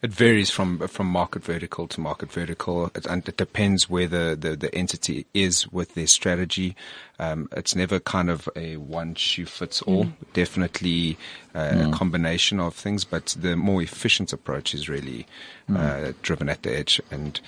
it 0.01 0.12
varies 0.12 0.49
from 0.49 0.88
from 0.88 1.08
market 1.08 1.43
vertical 1.43 1.88
to 1.88 2.01
market 2.01 2.32
vertical, 2.32 2.91
it, 2.95 3.06
and 3.06 3.27
it 3.27 3.38
depends 3.38 3.89
where 3.89 4.08
the, 4.08 4.38
the, 4.39 4.56
the 4.56 4.73
entity 4.73 5.25
is 5.34 5.71
with 5.71 5.93
their 5.95 6.08
strategy. 6.08 6.75
Um, 7.19 7.47
it's 7.51 7.75
never 7.75 7.99
kind 7.99 8.29
of 8.29 8.49
a 8.56 8.77
one 8.77 9.15
shoe 9.15 9.45
fits 9.45 9.82
all. 9.82 10.06
Mm. 10.06 10.13
Definitely 10.34 11.17
uh, 11.53 11.69
mm. 11.69 11.89
a 11.89 11.91
combination 11.91 12.60
of 12.60 12.73
things, 12.73 13.06
but 13.06 13.36
the 13.39 13.56
more 13.56 13.82
efficient 13.82 14.34
approach 14.34 14.73
is 14.73 14.89
really 14.89 15.27
mm. 15.69 15.77
uh, 15.77 16.13
driven 16.21 16.49
at 16.49 16.63
the 16.63 16.75
edge 16.75 17.01
and 17.12 17.39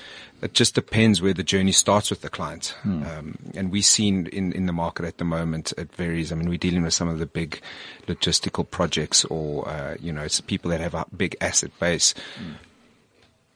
it 0.45 0.53
just 0.53 0.75
depends 0.75 1.23
where 1.23 1.33
the 1.33 1.43
journey 1.43 1.71
starts 1.71 2.11
with 2.11 2.21
the 2.21 2.29
client. 2.29 2.75
Mm. 2.83 3.17
Um, 3.17 3.37
and 3.55 3.71
we've 3.71 3.83
seen 3.83 4.27
in, 4.27 4.51
in 4.51 4.67
the 4.67 4.73
market 4.73 5.03
at 5.03 5.17
the 5.17 5.25
moment, 5.25 5.73
it 5.75 5.91
varies. 5.95 6.31
I 6.31 6.35
mean, 6.35 6.47
we're 6.47 6.59
dealing 6.59 6.83
with 6.83 6.93
some 6.93 7.07
of 7.07 7.17
the 7.17 7.25
big 7.25 7.59
logistical 8.07 8.69
projects 8.69 9.25
or, 9.25 9.67
uh, 9.67 9.95
you 9.99 10.13
know, 10.13 10.21
it's 10.21 10.39
people 10.41 10.69
that 10.69 10.81
have 10.81 10.93
a 10.93 11.07
big 11.17 11.35
asset 11.41 11.71
base. 11.79 12.13
Mm. 12.39 12.53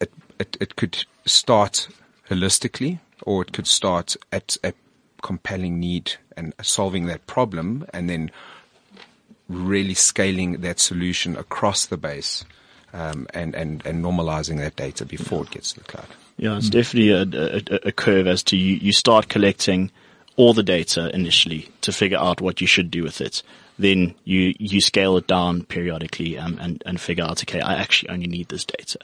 It, 0.01 0.13
it, 0.39 0.57
it 0.59 0.75
could 0.77 1.05
start 1.27 1.89
holistically 2.27 2.99
or 3.21 3.43
it 3.43 3.53
could 3.53 3.67
start 3.67 4.15
at 4.31 4.57
a 4.63 4.73
compelling 5.21 5.79
need 5.79 6.13
and 6.35 6.55
solving 6.63 7.05
that 7.05 7.27
problem 7.27 7.85
and 7.93 8.09
then 8.09 8.31
really 9.47 9.93
scaling 9.93 10.61
that 10.61 10.79
solution 10.79 11.37
across 11.37 11.85
the 11.85 11.97
base. 11.97 12.45
Um, 12.91 13.27
and, 13.35 13.53
and, 13.53 13.85
and 13.85 14.03
normalizing 14.03 14.57
that 14.57 14.75
data 14.75 15.05
before 15.05 15.43
it 15.43 15.51
gets 15.51 15.73
to 15.73 15.79
the 15.79 15.85
cloud. 15.85 16.07
Yeah, 16.37 16.57
it's 16.57 16.71
definitely 16.71 17.11
a, 17.11 17.21
a, 17.21 17.89
a, 17.89 17.91
curve 17.91 18.25
as 18.25 18.41
to 18.43 18.57
you, 18.57 18.77
you 18.77 18.93
start 18.93 19.27
collecting 19.27 19.91
all 20.37 20.53
the 20.53 20.63
data 20.63 21.13
initially 21.13 21.69
to 21.81 21.91
figure 21.91 22.17
out 22.17 22.41
what 22.41 22.61
you 22.61 22.65
should 22.67 22.89
do 22.89 23.03
with 23.03 23.19
it. 23.21 23.43
Then 23.77 24.15
you, 24.23 24.55
you 24.57 24.81
scale 24.81 25.17
it 25.17 25.27
down 25.27 25.65
periodically 25.65 26.37
um, 26.37 26.57
and, 26.59 26.81
and 26.85 26.99
figure 26.99 27.25
out, 27.25 27.43
okay, 27.43 27.61
I 27.61 27.75
actually 27.75 28.09
only 28.09 28.27
need 28.27 28.47
this 28.47 28.65
data. 28.65 28.99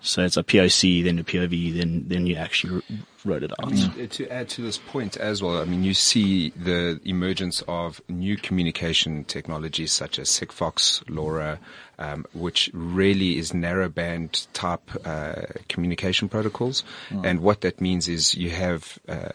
So 0.00 0.22
it's 0.22 0.36
a 0.36 0.44
POC, 0.44 1.04
then 1.04 1.18
a 1.18 1.24
POV, 1.24 1.76
then, 1.76 2.04
then 2.06 2.26
you 2.26 2.36
actually 2.36 2.82
wrote 3.24 3.42
it 3.42 3.52
out. 3.58 3.72
Uh, 3.72 4.06
To 4.06 4.28
add 4.32 4.48
to 4.50 4.62
this 4.62 4.78
point 4.78 5.16
as 5.16 5.42
well, 5.42 5.60
I 5.60 5.64
mean, 5.64 5.82
you 5.82 5.94
see 5.94 6.50
the 6.50 7.00
emergence 7.04 7.62
of 7.66 8.00
new 8.08 8.36
communication 8.36 9.24
technologies 9.24 9.92
such 9.92 10.18
as 10.18 10.28
Sigfox, 10.28 11.02
LoRa, 11.06 11.58
um, 11.98 12.24
which 12.32 12.70
really 12.72 13.38
is 13.38 13.52
narrowband 13.52 14.46
type 14.52 14.88
uh, 15.04 15.46
communication 15.68 16.28
protocols. 16.28 16.84
And 17.24 17.40
what 17.40 17.62
that 17.62 17.80
means 17.80 18.08
is 18.08 18.34
you 18.34 18.50
have 18.50 18.98
uh, 19.08 19.30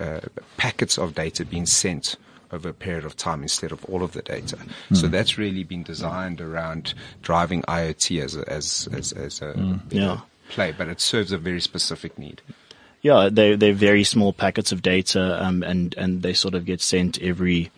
uh, 0.00 0.20
packets 0.56 0.98
of 0.98 1.14
data 1.14 1.44
being 1.44 1.66
sent 1.66 2.16
over 2.52 2.68
a 2.68 2.74
period 2.74 3.04
of 3.04 3.16
time 3.16 3.42
instead 3.42 3.72
of 3.72 3.84
all 3.86 4.02
of 4.02 4.12
the 4.12 4.22
data. 4.22 4.58
So 4.92 5.08
that's 5.08 5.38
really 5.38 5.64
been 5.64 5.82
designed 5.82 6.40
around 6.40 6.94
driving 7.22 7.62
IoT 7.62 8.22
as 8.22 8.36
a, 8.36 8.48
as, 8.52 8.88
as, 8.92 9.12
as 9.12 9.40
a 9.42 9.54
bigger 9.88 10.02
Yeah. 10.02 10.20
play, 10.50 10.72
but 10.76 10.88
it 10.88 11.00
serves 11.00 11.32
a 11.32 11.38
very 11.38 11.60
specific 11.60 12.18
need. 12.18 12.42
Yeah, 13.00 13.28
they 13.32 13.56
they're 13.56 13.72
very 13.72 14.04
small 14.04 14.32
packets 14.32 14.70
of 14.70 14.80
data, 14.82 15.42
um, 15.44 15.64
and 15.64 15.92
and 15.98 16.22
they 16.22 16.34
sort 16.34 16.54
of 16.54 16.64
get 16.64 16.80
sent 16.80 17.20
every 17.20 17.72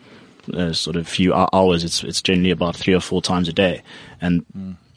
uh, 0.53 0.71
sort 0.73 0.97
of 0.97 1.07
few 1.07 1.33
hours. 1.33 1.83
It's 1.83 2.03
it's 2.03 2.21
generally 2.21 2.51
about 2.51 2.75
three 2.75 2.93
or 2.93 2.99
four 3.01 3.23
times 3.23 3.47
a 3.47 3.53
day, 3.53 3.81
and 4.21 4.45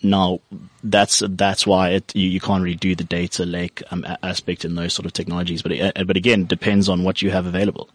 now 0.02 0.40
that's 0.84 1.22
that's 1.30 1.66
why 1.66 1.90
it 1.90 2.14
you, 2.14 2.28
you 2.28 2.40
can't 2.40 2.62
really 2.62 2.76
do 2.76 2.94
the 2.94 3.04
data 3.04 3.44
lake 3.44 3.82
um, 3.90 4.06
aspect 4.22 4.64
in 4.64 4.74
those 4.74 4.94
sort 4.94 5.06
of 5.06 5.12
technologies. 5.12 5.62
But 5.62 5.72
it, 5.72 5.98
uh, 5.98 6.04
but 6.04 6.16
again, 6.16 6.42
it 6.42 6.48
depends 6.48 6.88
on 6.88 7.02
what 7.02 7.22
you 7.22 7.30
have 7.30 7.46
available. 7.46 7.88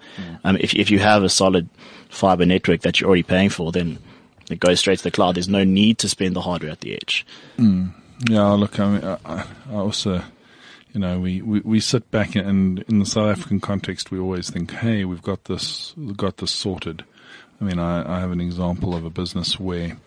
Um, 0.44 0.58
if 0.60 0.74
if 0.74 0.92
you 0.92 1.00
have 1.00 1.24
a 1.24 1.30
solid 1.30 1.70
fiber 2.10 2.46
network 2.46 2.82
that 2.82 3.00
you're 3.00 3.08
already 3.08 3.24
paying 3.24 3.50
for, 3.50 3.72
then 3.72 4.00
it 4.50 4.60
goes 4.60 4.80
straight 4.80 4.98
to 4.98 5.04
the 5.04 5.12
cloud. 5.12 5.36
There's 5.36 5.48
no 5.48 5.64
need 5.64 5.98
to 6.00 6.10
spend 6.10 6.36
the 6.36 6.42
hardware 6.42 6.72
at 6.72 6.82
the 6.82 6.94
edge. 6.94 7.26
Yeah, 8.30 8.50
look, 8.52 8.80
I 8.80 8.90
mean, 8.90 9.04
I, 9.04 9.18
I 9.26 9.46
I 9.70 9.74
also, 9.74 10.22
you 10.94 11.00
know, 11.00 11.20
we, 11.20 11.42
we, 11.42 11.60
we 11.62 11.80
sit 11.80 12.10
back 12.12 12.36
and 12.36 12.80
in 12.88 13.00
the 13.00 13.06
South 13.06 13.38
African 13.38 13.60
context, 13.60 14.12
we 14.12 14.20
always 14.20 14.50
think, 14.50 14.72
hey, 14.72 15.04
we've 15.04 15.22
got 15.22 15.46
this, 15.46 15.94
we've 15.98 16.16
got 16.16 16.38
this 16.38 16.52
sorted. 16.52 17.04
I 17.60 17.66
mean, 17.66 17.80
I, 17.80 18.18
I 18.18 18.20
have 18.20 18.32
an 18.32 18.40
example 18.40 18.96
of 18.96 19.04
a 19.04 19.10
business 19.10 19.60
where, 19.60 19.98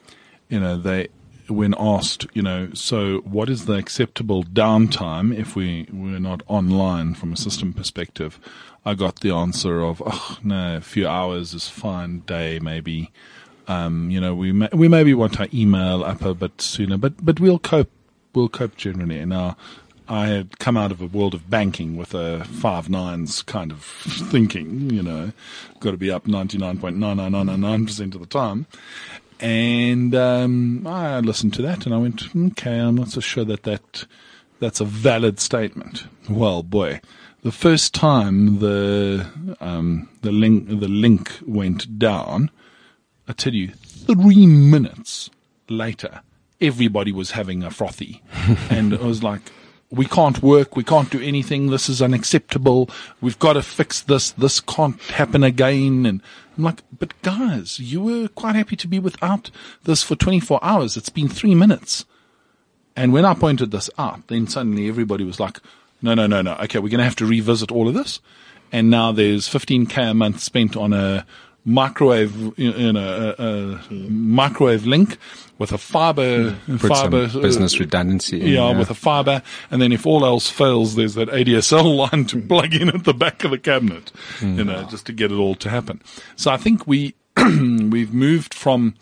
you 0.48 0.60
know, 0.60 0.78
they, 0.78 1.08
when 1.48 1.74
asked, 1.78 2.26
you 2.34 2.42
know, 2.42 2.70
so 2.74 3.18
what 3.20 3.48
is 3.48 3.66
the 3.66 3.74
acceptable 3.74 4.44
downtime 4.44 5.36
if 5.36 5.56
we, 5.56 5.86
we're 5.92 6.18
not 6.18 6.42
online 6.46 7.14
from 7.14 7.32
a 7.32 7.36
system 7.36 7.72
perspective? 7.72 8.38
I 8.84 8.94
got 8.94 9.20
the 9.20 9.30
answer 9.30 9.80
of, 9.80 10.02
oh, 10.04 10.38
no, 10.42 10.76
a 10.76 10.80
few 10.80 11.06
hours 11.08 11.54
is 11.54 11.68
fine, 11.68 12.20
day 12.20 12.58
maybe. 12.60 13.10
Um, 13.68 14.10
you 14.10 14.20
know, 14.20 14.34
we 14.34 14.52
may, 14.52 14.68
we 14.72 14.86
maybe 14.86 15.12
want 15.14 15.40
our 15.40 15.48
email 15.52 16.04
up 16.04 16.22
a 16.22 16.34
bit 16.34 16.60
sooner, 16.60 16.96
but, 16.96 17.24
but 17.24 17.40
we'll 17.40 17.58
cope, 17.58 17.90
we'll 18.32 18.48
cope 18.48 18.76
generally. 18.76 19.24
Now, 19.24 19.56
I 20.08 20.28
had 20.28 20.58
come 20.58 20.76
out 20.76 20.92
of 20.92 21.00
a 21.00 21.06
world 21.06 21.34
of 21.34 21.50
banking 21.50 21.96
with 21.96 22.14
a 22.14 22.44
five 22.44 22.88
nines 22.88 23.42
kind 23.42 23.72
of 23.72 23.82
thinking, 24.30 24.90
you 24.90 25.02
know, 25.02 25.32
got 25.80 25.90
to 25.90 25.96
be 25.96 26.10
up 26.10 26.26
ninety 26.28 26.58
nine 26.58 26.78
point 26.78 26.96
nine 26.96 27.16
nine 27.16 27.32
nine 27.32 27.60
nine 27.60 27.86
percent 27.86 28.14
of 28.14 28.20
the 28.20 28.26
time. 28.26 28.66
And, 29.40 30.14
um, 30.14 30.86
I 30.86 31.20
listened 31.20 31.54
to 31.54 31.62
that 31.62 31.84
and 31.86 31.94
I 31.94 31.98
went, 31.98 32.34
okay, 32.34 32.78
I'm 32.78 32.94
not 32.94 33.08
so 33.08 33.20
sure 33.20 33.44
that 33.44 33.64
that, 33.64 34.06
that's 34.60 34.80
a 34.80 34.84
valid 34.84 35.40
statement. 35.40 36.06
Well, 36.28 36.62
boy, 36.62 37.00
the 37.42 37.52
first 37.52 37.94
time 37.94 38.60
the, 38.60 39.26
um, 39.60 40.08
the 40.22 40.32
link, 40.32 40.68
the 40.68 40.88
link 40.88 41.32
went 41.46 41.98
down, 41.98 42.50
I 43.28 43.32
tell 43.32 43.54
you, 43.54 43.72
three 43.72 44.46
minutes 44.46 45.30
later, 45.68 46.22
everybody 46.60 47.12
was 47.12 47.32
having 47.32 47.62
a 47.62 47.70
frothy. 47.70 48.22
and 48.70 48.92
it 48.92 49.00
was 49.00 49.22
like, 49.22 49.52
we 49.90 50.06
can't 50.06 50.42
work, 50.42 50.76
we 50.76 50.84
can't 50.84 51.10
do 51.10 51.20
anything, 51.20 51.68
this 51.68 51.88
is 51.88 52.02
unacceptable, 52.02 52.90
we've 53.20 53.38
got 53.38 53.54
to 53.54 53.62
fix 53.62 54.00
this, 54.02 54.32
this 54.32 54.60
can't 54.60 55.00
happen 55.02 55.44
again. 55.44 56.06
And 56.06 56.22
I'm 56.56 56.64
like, 56.64 56.82
but 56.98 57.20
guys, 57.22 57.78
you 57.78 58.00
were 58.00 58.28
quite 58.28 58.56
happy 58.56 58.76
to 58.76 58.88
be 58.88 58.98
without 58.98 59.50
this 59.84 60.02
for 60.02 60.16
24 60.16 60.58
hours. 60.62 60.96
It's 60.96 61.08
been 61.08 61.28
three 61.28 61.54
minutes. 61.54 62.04
And 62.96 63.12
when 63.12 63.24
I 63.24 63.34
pointed 63.34 63.70
this 63.70 63.90
out, 63.98 64.26
then 64.28 64.46
suddenly 64.46 64.88
everybody 64.88 65.22
was 65.22 65.38
like, 65.38 65.60
no, 66.02 66.14
no, 66.14 66.26
no, 66.26 66.42
no. 66.42 66.54
Okay, 66.54 66.78
we're 66.78 66.88
going 66.88 66.98
to 66.98 67.04
have 67.04 67.16
to 67.16 67.26
revisit 67.26 67.70
all 67.70 67.88
of 67.88 67.94
this. 67.94 68.20
And 68.72 68.90
now 68.90 69.12
there's 69.12 69.48
15k 69.48 70.10
a 70.10 70.14
month 70.14 70.40
spent 70.40 70.76
on 70.76 70.92
a 70.92 71.26
microwave, 71.66 72.58
you 72.58 72.92
know, 72.92 73.34
a, 73.38 73.42
a 73.42 73.94
microwave 74.08 74.86
link 74.86 75.18
with 75.58 75.72
a 75.72 75.78
fiber, 75.78 76.50
hmm. 76.50 76.76
Put 76.76 76.88
fiber 76.88 77.28
some 77.28 77.40
uh, 77.40 77.42
business 77.42 77.78
redundancy. 77.80 78.40
in 78.40 78.46
yeah, 78.46 78.68
there. 78.68 78.78
with 78.78 78.90
a 78.90 78.94
fiber, 78.94 79.42
and 79.70 79.82
then 79.82 79.92
if 79.92 80.06
all 80.06 80.24
else 80.24 80.48
fails, 80.48 80.94
there's 80.94 81.14
that 81.14 81.28
ADSL 81.28 82.10
line 82.12 82.24
to 82.26 82.40
plug 82.40 82.72
in 82.72 82.88
at 82.88 83.04
the 83.04 83.12
back 83.12 83.44
of 83.44 83.50
the 83.50 83.58
cabinet, 83.58 84.10
hmm. 84.38 84.58
you 84.58 84.64
know, 84.64 84.84
just 84.84 85.04
to 85.06 85.12
get 85.12 85.32
it 85.32 85.34
all 85.34 85.56
to 85.56 85.68
happen. 85.68 86.00
So 86.36 86.50
I 86.50 86.56
think 86.56 86.86
we 86.86 87.14
we've 87.36 88.14
moved 88.14 88.54
from 88.54 88.94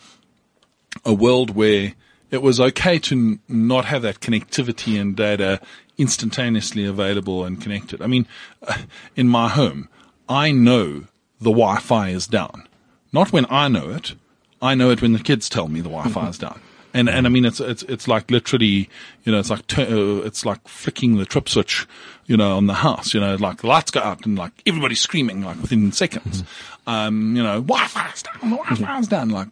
a 1.05 1.13
world 1.13 1.51
where 1.51 1.95
it 2.31 2.43
was 2.43 2.61
okay 2.61 2.99
to 2.99 3.15
n- 3.15 3.41
not 3.47 3.85
have 3.85 4.03
that 4.03 4.21
connectivity 4.21 5.01
and 5.01 5.15
data 5.15 5.61
instantaneously 5.99 6.85
available 6.85 7.45
and 7.45 7.61
connected. 7.61 8.01
I 8.03 8.07
mean, 8.07 8.27
uh, 8.67 8.79
in 9.15 9.29
my 9.29 9.49
home, 9.49 9.89
I 10.29 10.51
know 10.51 11.05
the 11.41 11.51
Wi-Fi 11.51 12.09
is 12.11 12.27
down. 12.27 12.67
Not 13.13 13.33
when 13.33 13.47
I 13.51 13.69
know 13.69 13.91
it. 13.91 14.15
I 14.61 14.75
know 14.75 14.91
it 14.91 15.03
when 15.03 15.13
the 15.13 15.19
kids 15.19 15.49
tell 15.49 15.69
me 15.69 15.81
the 15.81 15.89
Wi-Fi 15.89 16.29
is 16.29 16.39
down. 16.39 16.61
And 16.95 17.09
and 17.09 17.27
I 17.27 17.29
mean 17.29 17.45
it's 17.45 17.59
it's 17.59 17.83
it's 17.83 18.07
like 18.07 18.31
literally 18.31 18.89
you 19.25 19.33
know 19.33 19.41
it's 19.41 19.51
like 19.51 19.77
uh, 19.77 20.23
it's 20.23 20.47
like 20.47 20.67
flicking 20.69 21.17
the 21.17 21.25
trip 21.25 21.49
switch 21.49 21.89
you 22.27 22.37
know 22.37 22.57
on 22.57 22.69
the 22.69 22.75
house 22.75 23.13
you 23.13 23.19
know 23.19 23.35
like 23.35 23.63
the 23.63 23.67
lights 23.67 23.91
go 23.91 23.99
out 23.99 24.25
and 24.25 24.39
like 24.39 24.53
everybody's 24.65 25.01
screaming 25.01 25.43
like 25.43 25.61
within 25.61 25.91
seconds. 25.91 26.45
Um 26.87 27.35
you 27.35 27.43
know 27.43 27.61
Wi-Fi's 27.61 28.23
down 28.23 28.51
the 28.51 28.57
Wi-Fi's 28.57 29.09
down. 29.09 29.31
Like 29.31 29.49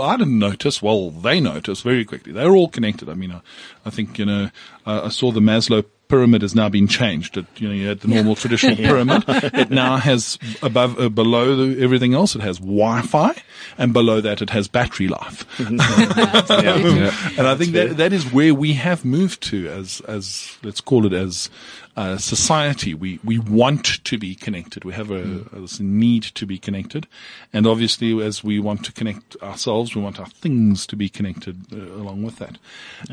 I 0.00 0.16
didn't 0.18 0.38
notice. 0.38 0.82
Well 0.82 1.10
they 1.10 1.40
noticed 1.40 1.82
very 1.82 2.04
quickly. 2.04 2.30
They're 2.30 2.54
all 2.54 2.68
connected. 2.68 3.08
I 3.08 3.14
mean 3.14 3.32
I, 3.32 3.40
I 3.86 3.90
think 3.90 4.18
you 4.18 4.26
know 4.26 4.50
uh, 4.86 5.02
I 5.04 5.08
saw 5.08 5.32
the 5.32 5.40
Maslow 5.40 5.86
pyramid 6.12 6.42
has 6.42 6.54
now 6.54 6.68
been 6.68 6.86
changed. 6.86 7.38
It, 7.38 7.46
you 7.56 7.68
know, 7.68 7.72
you 7.74 7.88
had 7.88 8.00
the 8.00 8.08
normal 8.08 8.36
traditional 8.36 8.76
pyramid. 8.88 9.24
It 9.62 9.70
now 9.70 9.96
has 9.96 10.38
above, 10.62 11.00
uh, 11.00 11.08
below 11.08 11.56
the, 11.56 11.82
everything 11.82 12.12
else, 12.12 12.36
it 12.36 12.42
has 12.42 12.58
Wi-Fi, 12.58 13.34
and 13.78 13.94
below 13.94 14.20
that, 14.20 14.42
it 14.42 14.50
has 14.50 14.68
battery 14.68 15.08
life. 15.08 15.46
and 15.58 15.80
I 15.80 17.54
think 17.54 17.72
that 17.72 17.94
that 17.96 18.12
is 18.12 18.30
where 18.30 18.54
we 18.54 18.74
have 18.74 19.06
moved 19.06 19.42
to 19.44 19.68
as 19.68 20.02
as 20.02 20.58
let's 20.62 20.82
call 20.82 21.06
it 21.06 21.14
as 21.14 21.48
uh, 21.96 22.18
society. 22.18 22.92
We 22.92 23.18
we 23.24 23.38
want 23.38 24.04
to 24.04 24.18
be 24.18 24.34
connected. 24.34 24.84
We 24.84 24.92
have 24.92 25.10
a, 25.10 25.46
a 25.52 25.60
this 25.60 25.80
need 25.80 26.24
to 26.34 26.44
be 26.44 26.58
connected, 26.58 27.06
and 27.54 27.66
obviously, 27.66 28.20
as 28.22 28.44
we 28.44 28.60
want 28.60 28.84
to 28.84 28.92
connect 28.92 29.36
ourselves, 29.42 29.94
we 29.94 30.02
want 30.02 30.20
our 30.20 30.28
things 30.42 30.86
to 30.88 30.96
be 30.96 31.08
connected 31.08 31.56
uh, 31.72 31.76
along 31.76 32.22
with 32.22 32.36
that. 32.36 32.58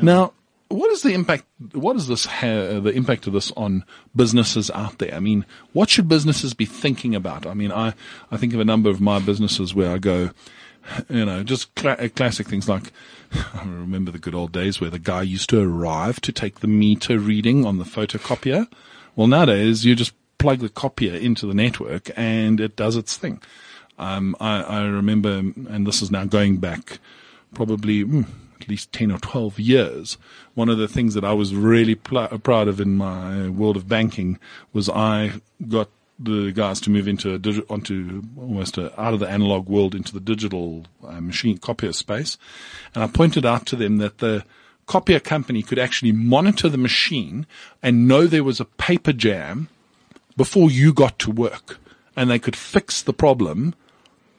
Now 0.02 0.32
what 0.70 0.90
is 0.92 1.02
the 1.02 1.12
impact? 1.12 1.44
What 1.72 1.96
is 1.96 2.06
this? 2.06 2.24
Ha- 2.24 2.80
the 2.80 2.92
impact 2.94 3.26
of 3.26 3.32
this 3.32 3.50
on 3.56 3.84
businesses 4.14 4.70
out 4.70 4.98
there? 4.98 5.12
I 5.14 5.20
mean, 5.20 5.44
what 5.72 5.90
should 5.90 6.08
businesses 6.08 6.54
be 6.54 6.64
thinking 6.64 7.14
about? 7.14 7.44
I 7.44 7.54
mean, 7.54 7.72
I 7.72 7.92
I 8.30 8.36
think 8.36 8.54
of 8.54 8.60
a 8.60 8.64
number 8.64 8.88
of 8.88 9.00
my 9.00 9.18
businesses 9.18 9.74
where 9.74 9.90
I 9.90 9.98
go, 9.98 10.30
you 11.08 11.24
know, 11.24 11.42
just 11.42 11.74
cla- 11.74 12.08
classic 12.10 12.48
things 12.48 12.68
like. 12.68 12.92
I 13.54 13.62
remember 13.64 14.10
the 14.10 14.18
good 14.18 14.34
old 14.34 14.50
days 14.50 14.80
where 14.80 14.90
the 14.90 14.98
guy 14.98 15.22
used 15.22 15.50
to 15.50 15.60
arrive 15.60 16.20
to 16.22 16.32
take 16.32 16.60
the 16.60 16.66
meter 16.66 17.18
reading 17.18 17.64
on 17.64 17.78
the 17.78 17.84
photocopier. 17.84 18.66
Well, 19.14 19.28
nowadays 19.28 19.84
you 19.84 19.94
just 19.94 20.14
plug 20.38 20.58
the 20.60 20.68
copier 20.68 21.14
into 21.14 21.46
the 21.46 21.54
network 21.54 22.10
and 22.16 22.60
it 22.60 22.74
does 22.74 22.96
its 22.96 23.16
thing. 23.16 23.40
Um, 24.00 24.34
I, 24.40 24.62
I 24.62 24.82
remember, 24.82 25.30
and 25.38 25.86
this 25.86 26.02
is 26.02 26.10
now 26.10 26.24
going 26.24 26.56
back 26.56 26.98
probably 27.54 28.04
mm, 28.04 28.26
at 28.60 28.68
least 28.68 28.92
10 28.92 29.10
or 29.10 29.18
12 29.18 29.58
years. 29.58 30.18
One 30.54 30.68
of 30.68 30.78
the 30.78 30.88
things 30.88 31.14
that 31.14 31.24
I 31.24 31.32
was 31.32 31.54
really 31.54 31.94
pl- 31.94 32.28
proud 32.42 32.68
of 32.68 32.80
in 32.80 32.96
my 32.96 33.48
world 33.48 33.76
of 33.76 33.88
banking 33.88 34.38
was 34.72 34.88
I 34.88 35.40
got 35.68 35.88
the 36.18 36.52
guys 36.52 36.80
to 36.82 36.90
move 36.90 37.08
into 37.08 37.34
a 37.34 37.38
digi- 37.38 37.64
onto 37.70 38.22
almost 38.36 38.76
a, 38.76 39.00
out 39.00 39.14
of 39.14 39.20
the 39.20 39.28
analog 39.28 39.68
world 39.68 39.94
into 39.94 40.12
the 40.12 40.20
digital 40.20 40.84
uh, 41.06 41.20
machine 41.20 41.56
copier 41.56 41.92
space. 41.92 42.36
And 42.94 43.02
I 43.02 43.06
pointed 43.06 43.46
out 43.46 43.66
to 43.66 43.76
them 43.76 43.96
that 43.98 44.18
the 44.18 44.44
copier 44.86 45.20
company 45.20 45.62
could 45.62 45.78
actually 45.78 46.12
monitor 46.12 46.68
the 46.68 46.76
machine 46.76 47.46
and 47.82 48.08
know 48.08 48.26
there 48.26 48.44
was 48.44 48.60
a 48.60 48.64
paper 48.64 49.12
jam 49.12 49.68
before 50.36 50.70
you 50.70 50.92
got 50.92 51.18
to 51.20 51.30
work 51.30 51.78
and 52.16 52.28
they 52.28 52.38
could 52.38 52.56
fix 52.56 53.00
the 53.00 53.12
problem 53.12 53.74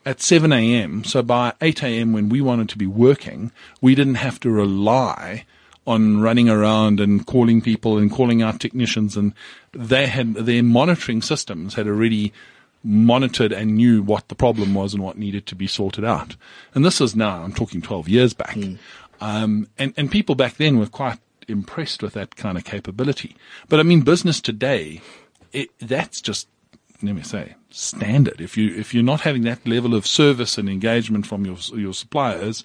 at 0.06 0.22
7 0.22 0.52
a.m. 0.52 1.04
So 1.04 1.22
by 1.22 1.54
8 1.62 1.84
a.m. 1.84 2.14
when 2.14 2.30
we 2.30 2.42
wanted 2.42 2.70
to 2.70 2.78
be 2.78 2.88
working, 2.88 3.52
we 3.82 3.96
didn't 3.96 4.16
have 4.16 4.40
to 4.42 4.50
rely 4.50 5.46
on 5.88 6.22
running 6.22 6.48
around 6.48 7.00
and 7.00 7.26
calling 7.26 7.62
people 7.62 7.98
and 7.98 8.12
calling 8.12 8.42
out 8.42 8.60
technicians 8.60 9.18
and 9.18 9.34
they 9.72 10.06
had 10.06 10.36
their 10.36 10.62
monitoring 10.62 11.22
systems 11.22 11.74
had 11.74 11.88
already 11.88 12.32
monitored 12.84 13.52
and 13.52 13.76
knew 13.76 14.02
what 14.02 14.28
the 14.28 14.36
problem 14.36 14.74
was 14.74 14.94
and 14.94 15.04
what 15.04 15.18
needed 15.18 15.46
to 15.48 15.56
be 15.56 15.68
sorted 15.68 16.04
out. 16.04 16.36
And 16.74 16.86
this 16.86 17.02
is 17.02 17.16
now, 17.16 17.44
I'm 17.44 17.54
talking 17.54 17.82
12 17.82 18.10
years 18.10 18.34
back. 18.34 18.56
Um, 19.20 19.68
and, 19.78 19.94
and 19.98 20.12
people 20.12 20.36
back 20.36 20.56
then 20.56 20.80
were 20.80 20.88
quite 20.88 21.20
impressed 21.48 22.02
with 22.02 22.14
that 22.14 22.36
kind 22.36 22.58
of 22.58 22.64
capability. 22.64 23.36
But 23.70 23.80
I 23.80 23.84
mean, 23.84 24.02
business 24.02 24.42
today, 24.42 25.02
it, 25.52 25.70
that's 25.80 26.22
just, 26.22 26.48
let 27.04 27.16
me 27.16 27.24
say, 27.24 27.56
standard. 27.70 28.42
If 28.42 28.58
you, 28.58 28.76
if 28.76 28.94
you're 28.94 29.04
not 29.04 29.22
having 29.22 29.44
that 29.44 29.68
level 29.68 29.96
of 29.96 30.06
service 30.06 30.58
and 30.58 30.70
engagement 30.70 31.26
from 31.26 31.46
your, 31.46 31.58
your 31.74 31.94
suppliers, 31.94 32.64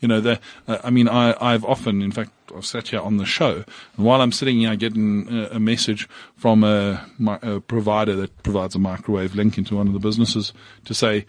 you 0.00 0.08
know, 0.08 0.36
uh, 0.68 0.78
I 0.84 0.90
mean, 0.90 1.08
I, 1.08 1.34
I've 1.40 1.64
often, 1.64 2.02
in 2.02 2.12
fact, 2.12 2.30
I've 2.54 2.66
sat 2.66 2.88
here 2.88 3.00
on 3.00 3.16
the 3.16 3.24
show, 3.24 3.64
and 3.96 4.06
while 4.06 4.20
I'm 4.20 4.32
sitting 4.32 4.58
here 4.58 4.76
getting 4.76 5.28
a, 5.30 5.56
a 5.56 5.60
message 5.60 6.08
from 6.36 6.62
a, 6.62 7.04
a 7.42 7.60
provider 7.60 8.14
that 8.16 8.42
provides 8.42 8.74
a 8.74 8.78
microwave 8.78 9.34
link 9.34 9.56
into 9.56 9.76
one 9.76 9.86
of 9.86 9.92
the 9.92 9.98
businesses 9.98 10.52
to 10.84 10.94
say, 10.94 11.26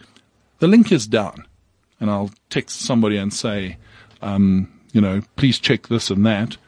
the 0.58 0.68
link 0.68 0.92
is 0.92 1.06
down. 1.06 1.46
And 2.00 2.10
I'll 2.10 2.30
text 2.50 2.80
somebody 2.80 3.16
and 3.16 3.32
say, 3.32 3.78
um, 4.20 4.70
you 4.92 5.00
know, 5.00 5.22
please 5.36 5.58
check 5.58 5.88
this 5.88 6.10
and 6.10 6.26
that. 6.26 6.58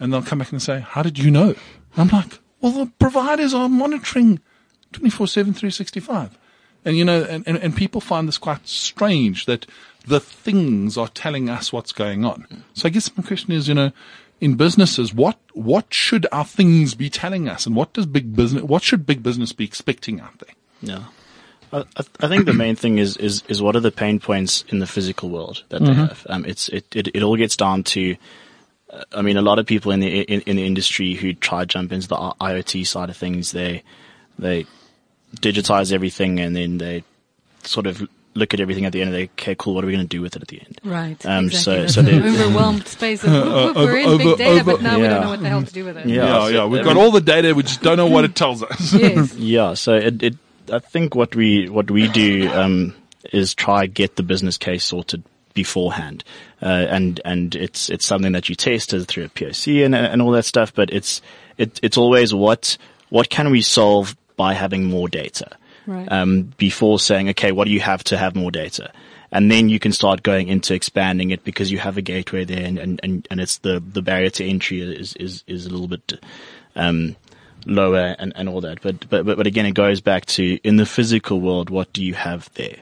And 0.00 0.12
they'll 0.12 0.22
come 0.22 0.38
back 0.38 0.52
and 0.52 0.62
say, 0.62 0.80
how 0.80 1.02
did 1.02 1.18
you 1.18 1.30
know? 1.30 1.54
I'm 1.96 2.08
like, 2.08 2.38
well, 2.60 2.72
the 2.72 2.86
providers 2.98 3.52
are 3.52 3.68
monitoring 3.68 4.40
24 4.92 5.26
7, 5.26 5.52
365. 5.52 6.38
And, 6.84 6.96
you 6.96 7.04
know, 7.04 7.22
and, 7.22 7.46
and, 7.46 7.58
and 7.58 7.76
people 7.76 8.00
find 8.00 8.26
this 8.26 8.38
quite 8.38 8.66
strange 8.66 9.46
that 9.46 9.66
the 10.06 10.20
things 10.20 10.98
are 10.98 11.08
telling 11.08 11.48
us 11.48 11.72
what's 11.72 11.92
going 11.92 12.24
on. 12.24 12.64
So 12.74 12.86
I 12.86 12.90
guess 12.90 13.16
my 13.16 13.22
question 13.22 13.52
is, 13.52 13.68
you 13.68 13.74
know, 13.74 13.92
in 14.40 14.56
businesses, 14.56 15.14
what, 15.14 15.38
what 15.52 15.94
should 15.94 16.26
our 16.32 16.44
things 16.44 16.94
be 16.94 17.08
telling 17.08 17.48
us? 17.48 17.66
And 17.66 17.76
what 17.76 17.92
does 17.92 18.06
big 18.06 18.34
business, 18.34 18.64
what 18.64 18.82
should 18.82 19.06
big 19.06 19.22
business 19.22 19.52
be 19.52 19.64
expecting 19.64 20.20
out 20.20 20.36
there? 20.40 20.54
Yeah. 20.80 21.04
I, 21.72 21.84
I 22.20 22.28
think 22.28 22.46
the 22.46 22.52
main 22.52 22.74
thing 22.74 22.98
is, 22.98 23.16
is, 23.16 23.44
is 23.48 23.62
what 23.62 23.76
are 23.76 23.80
the 23.80 23.92
pain 23.92 24.18
points 24.18 24.64
in 24.68 24.80
the 24.80 24.86
physical 24.86 25.30
world 25.30 25.62
that 25.68 25.82
they 25.82 25.94
have. 25.94 26.26
Um, 26.28 26.44
it's, 26.44 26.68
it, 26.68 26.84
it, 26.94 27.08
it 27.14 27.22
all 27.22 27.36
gets 27.36 27.56
down 27.56 27.84
to, 27.84 28.16
uh, 28.90 29.04
I 29.12 29.22
mean, 29.22 29.36
a 29.36 29.42
lot 29.42 29.58
of 29.58 29.66
people 29.66 29.92
in 29.92 30.00
the, 30.00 30.22
in, 30.22 30.40
in 30.42 30.56
the 30.56 30.66
industry 30.66 31.14
who 31.14 31.32
try 31.32 31.60
to 31.60 31.66
jump 31.66 31.92
into 31.92 32.08
the 32.08 32.16
IoT 32.16 32.86
side 32.86 33.08
of 33.08 33.16
things, 33.16 33.52
they, 33.52 33.84
they 34.38 34.66
digitize 35.36 35.92
everything 35.92 36.40
and 36.40 36.54
then 36.54 36.78
they 36.78 37.04
sort 37.64 37.86
of 37.86 38.06
look 38.34 38.54
at 38.54 38.60
everything 38.60 38.86
at 38.86 38.92
the 38.92 39.00
end 39.02 39.08
and 39.08 39.16
they, 39.16 39.24
okay, 39.24 39.54
cool, 39.58 39.74
what 39.74 39.84
are 39.84 39.86
we 39.86 39.92
going 39.92 40.04
to 40.04 40.08
do 40.08 40.22
with 40.22 40.34
it 40.36 40.42
at 40.42 40.48
the 40.48 40.58
end? 40.60 40.80
Right. 40.84 41.26
Um, 41.26 41.46
exactly. 41.46 41.88
so- 41.88 42.00
so 42.00 42.02
they- 42.02 42.16
an 42.16 42.24
overwhelmed 42.24 42.86
space 42.88 43.22
of, 43.24 43.30
whoop, 43.32 43.76
whoop, 43.76 43.76
we're 43.76 43.98
in 43.98 44.06
over- 44.06 44.18
big 44.24 44.38
data, 44.38 44.60
over- 44.60 44.72
but 44.72 44.82
now 44.82 44.96
we 44.98 45.02
don't 45.06 45.20
know 45.22 45.28
what 45.30 45.40
the 45.42 45.48
hell 45.48 45.62
to 45.62 45.72
do 45.72 45.84
with 45.84 45.96
it. 45.98 46.06
Yeah. 46.06 46.14
Yeah, 46.24 46.40
so 46.40 46.48
yeah. 46.48 46.64
We've 46.66 46.80
I 46.80 46.84
got 46.84 46.94
mean- 46.96 47.04
all 47.04 47.10
the 47.10 47.20
data. 47.20 47.54
We 47.54 47.62
just 47.62 47.82
don't 47.82 47.96
know 47.98 48.06
what 48.06 48.24
it 48.24 48.34
tells 48.34 48.62
us. 48.62 48.92
Yes. 48.94 49.34
Yeah, 49.36 49.74
so 49.74 49.94
it, 49.94 50.22
it 50.22 50.34
I 50.72 50.78
think 50.78 51.14
what 51.14 51.34
we 51.36 51.68
what 51.68 51.90
we 51.90 52.08
do 52.08 52.48
um, 52.52 52.94
is 53.32 53.54
try 53.54 53.86
get 53.86 54.16
the 54.16 54.22
business 54.22 54.56
case 54.56 54.84
sorted 54.84 55.22
beforehand, 55.54 56.24
uh, 56.62 56.66
and 56.88 57.20
and 57.26 57.54
it's 57.54 57.90
it's 57.90 58.06
something 58.06 58.32
that 58.32 58.48
you 58.48 58.54
test 58.54 58.90
through 58.90 59.24
a 59.24 59.28
POC 59.28 59.84
and 59.84 59.94
and 59.94 60.22
all 60.22 60.30
that 60.30 60.44
stuff. 60.46 60.72
But 60.72 60.90
it's 60.90 61.20
it, 61.58 61.78
it's 61.82 61.98
always 61.98 62.32
what 62.32 62.78
what 63.10 63.28
can 63.28 63.50
we 63.50 63.60
solve 63.60 64.16
by 64.36 64.54
having 64.54 64.84
more 64.84 65.08
data, 65.08 65.48
Right. 65.86 66.10
um, 66.12 66.52
before 66.58 66.98
saying 66.98 67.28
okay, 67.30 67.52
what 67.52 67.64
do 67.66 67.70
you 67.72 67.80
have 67.80 68.04
to 68.04 68.16
have 68.16 68.34
more 68.36 68.50
data. 68.50 68.92
And 69.34 69.50
then 69.50 69.68
you 69.70 69.78
can 69.78 69.92
start 69.92 70.22
going 70.22 70.48
into 70.48 70.74
expanding 70.74 71.30
it 71.30 71.42
because 71.42 71.72
you 71.72 71.78
have 71.78 71.96
a 71.96 72.02
gateway 72.02 72.44
there 72.44 72.64
and, 72.66 72.78
and, 72.78 73.00
and, 73.02 73.26
and 73.30 73.40
it's 73.40 73.58
the, 73.58 73.80
the 73.80 74.02
barrier 74.02 74.28
to 74.30 74.44
entry 74.46 74.82
is, 74.82 75.14
is, 75.16 75.42
is 75.46 75.64
a 75.64 75.70
little 75.70 75.88
bit, 75.88 76.20
um, 76.76 77.16
lower 77.64 78.14
and, 78.18 78.32
and 78.36 78.48
all 78.48 78.60
that. 78.60 78.82
But, 78.82 79.08
but, 79.08 79.24
but, 79.24 79.36
but 79.38 79.46
again, 79.46 79.64
it 79.64 79.72
goes 79.72 80.00
back 80.02 80.26
to 80.26 80.58
in 80.62 80.76
the 80.76 80.84
physical 80.84 81.40
world, 81.40 81.70
what 81.70 81.92
do 81.94 82.04
you 82.04 82.14
have 82.14 82.50
there? 82.54 82.76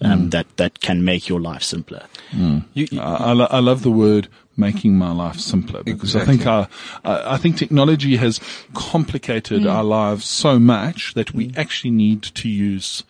Um, 0.00 0.30
that, 0.30 0.46
that 0.56 0.80
can 0.80 1.04
make 1.04 1.28
your 1.28 1.40
life 1.40 1.62
simpler. 1.62 2.04
You- 2.32 2.62
you- 2.74 3.00
I, 3.00 3.14
I, 3.14 3.32
lo- 3.32 3.46
I 3.50 3.60
love 3.60 3.82
the 3.82 3.90
word 3.92 4.26
making 4.56 4.96
my 4.96 5.12
life 5.12 5.38
simpler 5.38 5.82
because 5.82 6.14
I 6.14 6.24
think 6.24 6.46
our, 6.46 6.68
I 7.04 7.34
I 7.34 7.36
think 7.38 7.56
technology 7.56 8.16
has 8.16 8.40
complicated 8.74 9.66
our 9.66 9.84
lives 9.84 10.26
so 10.26 10.58
much 10.58 11.14
that 11.14 11.32
we 11.32 11.52
actually 11.56 11.90
need 11.92 12.22
to 12.22 12.48
use 12.48 13.04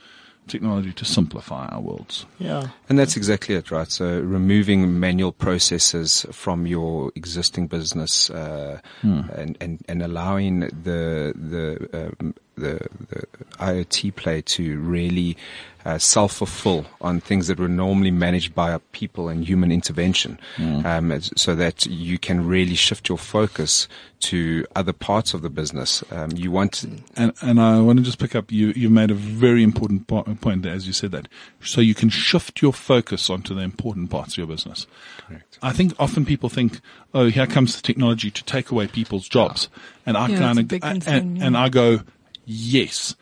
technology 0.48 0.92
to 0.92 1.05
simplify 1.05 1.66
our 1.66 1.81
worlds. 1.81 2.26
Yeah. 2.38 2.68
And 2.88 2.98
that's 2.98 3.16
exactly 3.16 3.55
it, 3.55 3.70
right? 3.70 3.90
So 3.90 4.20
removing 4.20 4.98
manual 4.98 5.33
processes 5.33 6.26
from 6.33 6.66
your 6.66 7.12
existing 7.14 7.68
business, 7.68 8.28
uh, 8.31 8.81
and, 9.02 9.57
and, 9.61 9.85
and 9.88 10.02
allowing 10.02 10.61
the, 10.61 11.33
the, 11.35 12.14
um, 12.20 12.35
the, 12.57 12.87
the 13.09 13.27
IoT 13.59 14.15
play 14.17 14.43
to 14.43 14.79
really, 14.81 15.37
uh, 15.85 15.99
self-fulfill 15.99 16.87
on 17.01 17.21
things 17.21 17.49
that 17.49 17.59
were 17.59 17.69
normally 17.69 18.11
managed 18.11 18.55
by 18.55 18.79
people 18.93 19.29
and 19.29 19.45
human 19.45 19.73
intervention, 19.73 20.38
um, 20.59 21.21
so 21.37 21.55
that 21.57 21.87
you 21.87 22.19
can 22.19 22.47
really 22.47 22.75
shift 22.77 23.09
your 23.09 23.19
focus 23.19 23.88
to 24.21 24.65
other 24.77 24.93
parts 24.93 25.35
of 25.35 25.43
the 25.43 25.51
business. 25.51 26.05
Um, 26.12 26.31
you 26.37 26.53
want, 26.53 26.85
And, 27.17 27.33
and 27.43 27.61
I 27.61 27.81
want 27.81 27.99
to 27.99 28.05
just 28.05 28.21
pick 28.21 28.37
up, 28.37 28.53
you, 28.53 28.69
you 28.77 28.88
made 28.91 29.11
a 29.11 29.15
very 29.15 29.65
important 29.65 30.07
po- 30.07 30.23
point 30.23 30.62
there 30.62 30.73
as 30.73 30.87
you 30.87 30.93
said 30.93 31.11
that. 31.11 31.27
So 31.61 31.81
you 31.81 31.95
can 31.95 32.09
shift 32.09 32.62
your 32.62 32.73
focus 32.73 33.29
onto 33.29 33.53
the 33.53 33.62
important 33.62 34.11
parts 34.11 34.35
of 34.35 34.38
your 34.38 34.47
business. 34.47 34.87
Correct. 35.27 35.59
I 35.62 35.73
think 35.73 35.95
often 35.99 36.25
people 36.25 36.49
think, 36.49 36.81
oh, 37.12 37.27
here 37.27 37.49
comes 37.49 37.75
the 37.75 37.83
technology 37.83 38.31
to 38.31 38.45
take 38.45 38.71
away 38.71 38.87
people's 38.87 39.29
jobs. 39.29 39.69
And 40.07 40.17
I 40.17 40.29
Yeah, 40.29 40.38
kind 40.38 40.73
of, 40.73 40.85
and, 41.09 41.38
yeah. 41.38 41.45
and 41.45 41.57
I 41.57 41.69
go, 41.69 42.03
yes, 42.44 43.14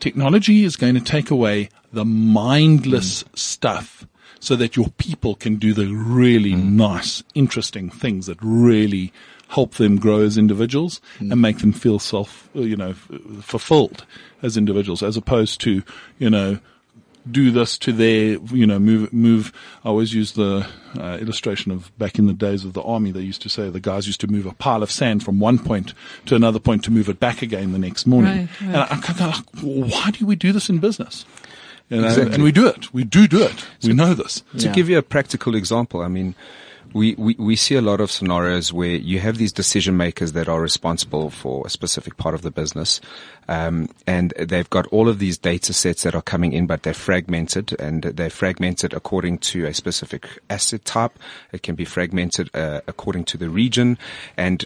technology 0.00 0.64
is 0.64 0.76
going 0.76 0.94
to 0.94 1.00
take 1.00 1.30
away 1.30 1.68
the 1.92 2.04
mindless 2.04 3.22
Mm. 3.24 3.38
stuff 3.38 4.06
so 4.40 4.54
that 4.56 4.76
your 4.76 4.88
people 4.98 5.34
can 5.34 5.56
do 5.56 5.72
the 5.72 5.86
really 5.86 6.52
Mm. 6.52 6.72
nice, 6.72 7.22
interesting 7.34 7.90
things 7.90 8.26
that 8.26 8.38
really 8.40 9.12
help 9.48 9.74
them 9.74 9.96
grow 9.96 10.20
as 10.20 10.36
individuals 10.36 11.00
Mm. 11.20 11.32
and 11.32 11.40
make 11.40 11.58
them 11.58 11.72
feel 11.72 11.98
self, 11.98 12.48
you 12.54 12.76
know, 12.76 12.94
fulfilled 13.40 14.04
as 14.42 14.56
individuals 14.56 15.02
as 15.02 15.16
opposed 15.16 15.60
to, 15.60 15.82
you 16.18 16.28
know, 16.28 16.58
do 17.30 17.50
this 17.50 17.76
to 17.78 17.92
their, 17.92 18.38
you 18.54 18.66
know, 18.66 18.78
move, 18.78 19.12
move. 19.12 19.52
I 19.84 19.88
always 19.88 20.14
use 20.14 20.32
the 20.32 20.66
uh, 20.98 21.18
illustration 21.20 21.72
of 21.72 21.96
back 21.98 22.18
in 22.18 22.26
the 22.26 22.32
days 22.32 22.64
of 22.64 22.72
the 22.72 22.82
army. 22.82 23.10
They 23.10 23.20
used 23.20 23.42
to 23.42 23.48
say 23.48 23.68
the 23.70 23.80
guys 23.80 24.06
used 24.06 24.20
to 24.20 24.26
move 24.28 24.46
a 24.46 24.52
pile 24.52 24.82
of 24.82 24.90
sand 24.90 25.24
from 25.24 25.40
one 25.40 25.58
point 25.58 25.92
to 26.26 26.34
another 26.36 26.58
point 26.58 26.84
to 26.84 26.90
move 26.90 27.08
it 27.08 27.18
back 27.20 27.42
again 27.42 27.72
the 27.72 27.78
next 27.78 28.06
morning. 28.06 28.32
Right, 28.32 28.60
right. 28.60 28.68
And 28.68 28.76
I, 28.76 28.86
I'm 28.90 29.00
kind 29.02 29.20
of 29.34 29.36
like, 29.38 29.90
why 29.92 30.10
do 30.12 30.24
we 30.26 30.36
do 30.36 30.52
this 30.52 30.68
in 30.70 30.78
business? 30.78 31.24
You 31.88 32.00
know, 32.00 32.06
Exactly. 32.08 32.34
and 32.34 32.42
we 32.42 32.52
do 32.52 32.66
it. 32.66 32.92
We 32.92 33.04
do 33.04 33.28
do 33.28 33.42
it. 33.42 33.64
we 33.82 33.92
know 33.92 34.12
this. 34.14 34.42
To 34.58 34.66
Yeah. 34.66 34.72
give 34.72 34.88
you 34.88 34.98
a 34.98 35.02
practical 35.02 35.54
example, 35.54 36.02
I 36.02 36.08
mean, 36.08 36.34
we, 36.92 37.14
we, 37.16 37.34
we 37.38 37.56
see 37.56 37.74
a 37.74 37.82
lot 37.82 38.00
of 38.00 38.10
scenarios 38.10 38.72
where 38.72 38.96
you 38.96 39.18
have 39.20 39.38
these 39.38 39.52
decision 39.52 39.96
makers 39.96 40.32
that 40.32 40.48
are 40.48 40.60
responsible 40.60 41.30
for 41.30 41.66
a 41.66 41.70
specific 41.70 42.16
part 42.16 42.34
of 42.34 42.42
the 42.42 42.50
business. 42.50 43.00
Um, 43.48 43.88
and 44.06 44.32
they've 44.38 44.68
got 44.70 44.86
all 44.88 45.08
of 45.08 45.18
these 45.18 45.38
data 45.38 45.72
sets 45.72 46.02
that 46.02 46.14
are 46.14 46.22
coming 46.22 46.52
in, 46.52 46.66
but 46.66 46.82
they're 46.82 46.94
fragmented 46.94 47.78
and 47.80 48.02
they're 48.02 48.30
fragmented 48.30 48.92
according 48.92 49.38
to 49.38 49.66
a 49.66 49.74
specific 49.74 50.26
asset 50.50 50.84
type. 50.84 51.18
It 51.52 51.62
can 51.62 51.74
be 51.74 51.84
fragmented, 51.84 52.50
uh, 52.54 52.80
according 52.86 53.24
to 53.26 53.38
the 53.38 53.48
region. 53.48 53.98
And 54.36 54.64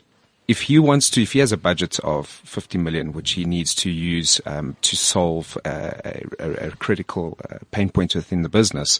if 0.50 0.62
he 0.62 0.78
wants 0.80 1.10
to, 1.10 1.22
if 1.22 1.32
he 1.32 1.38
has 1.38 1.52
a 1.52 1.56
budget 1.56 2.00
of 2.00 2.26
50 2.26 2.78
million, 2.78 3.12
which 3.12 3.32
he 3.32 3.44
needs 3.44 3.72
to 3.76 3.90
use 3.90 4.40
um, 4.46 4.76
to 4.82 4.96
solve 4.96 5.56
uh, 5.64 5.92
a, 6.04 6.22
a, 6.40 6.70
critical 6.72 7.38
uh, 7.48 7.58
pain 7.70 7.88
point 7.88 8.16
within 8.16 8.42
the 8.42 8.48
business, 8.48 8.98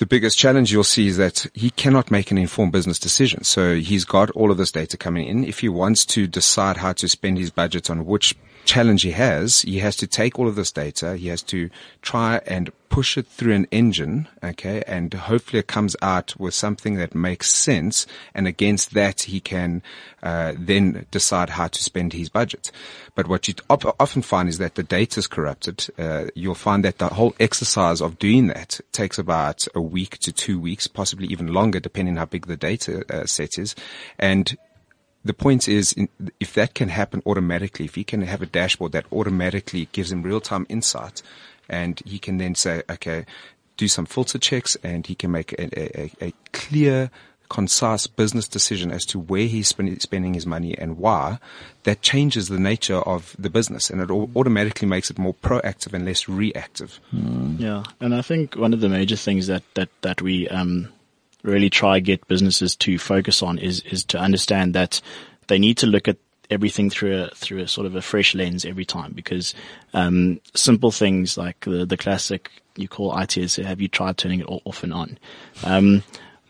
the 0.00 0.06
biggest 0.06 0.38
challenge 0.38 0.72
you'll 0.72 0.82
see 0.82 1.08
is 1.08 1.18
that 1.18 1.46
he 1.52 1.68
cannot 1.68 2.10
make 2.10 2.30
an 2.30 2.38
informed 2.38 2.72
business 2.72 2.98
decision. 2.98 3.44
So 3.44 3.76
he's 3.76 4.06
got 4.06 4.30
all 4.30 4.50
of 4.50 4.56
this 4.56 4.72
data 4.72 4.96
coming 4.96 5.28
in. 5.28 5.44
If 5.44 5.60
he 5.60 5.68
wants 5.68 6.06
to 6.06 6.26
decide 6.26 6.78
how 6.78 6.94
to 6.94 7.06
spend 7.06 7.36
his 7.36 7.50
budget 7.50 7.90
on 7.90 8.06
which 8.06 8.34
challenge 8.70 9.02
he 9.02 9.10
has, 9.10 9.62
he 9.62 9.80
has 9.80 9.96
to 9.96 10.06
take 10.06 10.38
all 10.38 10.46
of 10.46 10.54
this 10.54 10.70
data. 10.70 11.16
He 11.16 11.26
has 11.26 11.42
to 11.54 11.70
try 12.02 12.40
and 12.46 12.70
push 12.88 13.18
it 13.18 13.26
through 13.26 13.54
an 13.54 13.66
engine. 13.72 14.28
Okay. 14.44 14.84
And 14.86 15.12
hopefully 15.12 15.58
it 15.58 15.66
comes 15.66 15.96
out 16.02 16.38
with 16.38 16.54
something 16.54 16.94
that 16.94 17.12
makes 17.12 17.50
sense. 17.50 18.06
And 18.32 18.46
against 18.46 18.94
that, 18.94 19.22
he 19.22 19.40
can, 19.40 19.82
uh, 20.22 20.52
then 20.56 21.06
decide 21.10 21.50
how 21.50 21.66
to 21.66 21.82
spend 21.82 22.12
his 22.12 22.28
budget. 22.28 22.70
But 23.16 23.26
what 23.26 23.48
you 23.48 23.54
op- 23.68 23.96
often 23.98 24.22
find 24.22 24.48
is 24.48 24.58
that 24.58 24.76
the 24.76 24.84
data 24.84 25.18
is 25.18 25.26
corrupted. 25.26 25.88
Uh, 25.98 26.26
you'll 26.36 26.54
find 26.54 26.84
that 26.84 26.98
the 26.98 27.08
whole 27.08 27.34
exercise 27.40 28.00
of 28.00 28.20
doing 28.20 28.46
that 28.48 28.80
takes 28.92 29.18
about 29.18 29.66
a 29.74 29.80
week 29.80 30.18
to 30.18 30.32
two 30.32 30.60
weeks, 30.60 30.86
possibly 30.86 31.26
even 31.26 31.48
longer, 31.48 31.80
depending 31.80 32.16
how 32.16 32.26
big 32.26 32.46
the 32.46 32.56
data 32.56 33.04
uh, 33.12 33.26
set 33.26 33.58
is. 33.58 33.74
And 34.16 34.56
the 35.24 35.34
point 35.34 35.68
is, 35.68 35.92
in, 35.92 36.08
if 36.38 36.54
that 36.54 36.74
can 36.74 36.88
happen 36.88 37.22
automatically, 37.26 37.84
if 37.84 37.94
he 37.94 38.04
can 38.04 38.22
have 38.22 38.42
a 38.42 38.46
dashboard 38.46 38.92
that 38.92 39.06
automatically 39.12 39.88
gives 39.92 40.10
him 40.12 40.22
real-time 40.22 40.66
insight, 40.68 41.22
and 41.68 42.00
he 42.06 42.18
can 42.18 42.38
then 42.38 42.54
say, 42.54 42.82
okay, 42.90 43.26
do 43.76 43.86
some 43.88 44.06
filter 44.06 44.38
checks, 44.38 44.76
and 44.82 45.06
he 45.06 45.14
can 45.14 45.30
make 45.30 45.52
a, 45.54 45.64
a, 45.78 46.04
a- 46.22 46.26
a 46.28 46.32
clear 46.52 47.10
concise 47.50 48.06
business 48.06 48.46
decision 48.46 48.92
as 48.92 49.04
to 49.04 49.18
where 49.18 49.46
he's 49.46 49.66
spending 49.66 50.34
his 50.34 50.46
money 50.46 50.78
and 50.78 50.96
why, 50.98 51.36
that 51.82 52.00
changes 52.00 52.46
the 52.46 52.60
nature 52.60 52.98
of 52.98 53.34
the 53.38 53.50
business 53.50 53.90
and 53.90 54.00
it 54.00 54.08
automatically 54.08 54.86
makes 54.86 55.10
it 55.10 55.18
more 55.18 55.34
proactive 55.34 55.92
and 55.92 56.04
less 56.06 56.28
reactive. 56.28 57.00
Yeah, 57.12 57.82
and 58.00 58.14
I 58.14 58.22
think 58.22 58.54
one 58.54 58.72
of 58.72 58.80
the 58.80 58.88
major 58.88 59.16
things 59.16 59.48
that 59.48 59.64
that 59.74 59.88
that 60.02 60.22
we 60.22 60.46
um, 60.48 60.90
really 61.42 61.70
try 61.70 62.00
get 62.00 62.26
businesses 62.28 62.76
to 62.76 62.98
focus 62.98 63.42
on 63.42 63.58
is 63.58 63.80
is 63.80 64.04
to 64.04 64.18
understand 64.18 64.74
that 64.74 65.00
they 65.46 65.58
need 65.58 65.78
to 65.78 65.86
look 65.86 66.08
at 66.08 66.16
everything 66.50 66.90
through 66.90 67.22
a 67.22 67.28
through 67.34 67.60
a 67.60 67.68
sort 67.68 67.86
of 67.86 67.94
a 67.94 68.02
fresh 68.02 68.34
lens 68.34 68.64
every 68.64 68.84
time 68.84 69.12
because 69.12 69.54
um, 69.94 70.40
simple 70.54 70.90
things 70.90 71.38
like 71.38 71.60
the 71.60 71.86
the 71.86 71.96
classic 71.96 72.50
you 72.76 72.88
call 72.88 73.16
IT 73.18 73.36
is 73.36 73.56
have 73.56 73.80
you 73.80 73.88
tried 73.88 74.16
turning 74.16 74.40
it 74.40 74.46
off 74.64 74.82
and 74.82 74.92
on. 74.92 75.18
Um, 75.64 76.02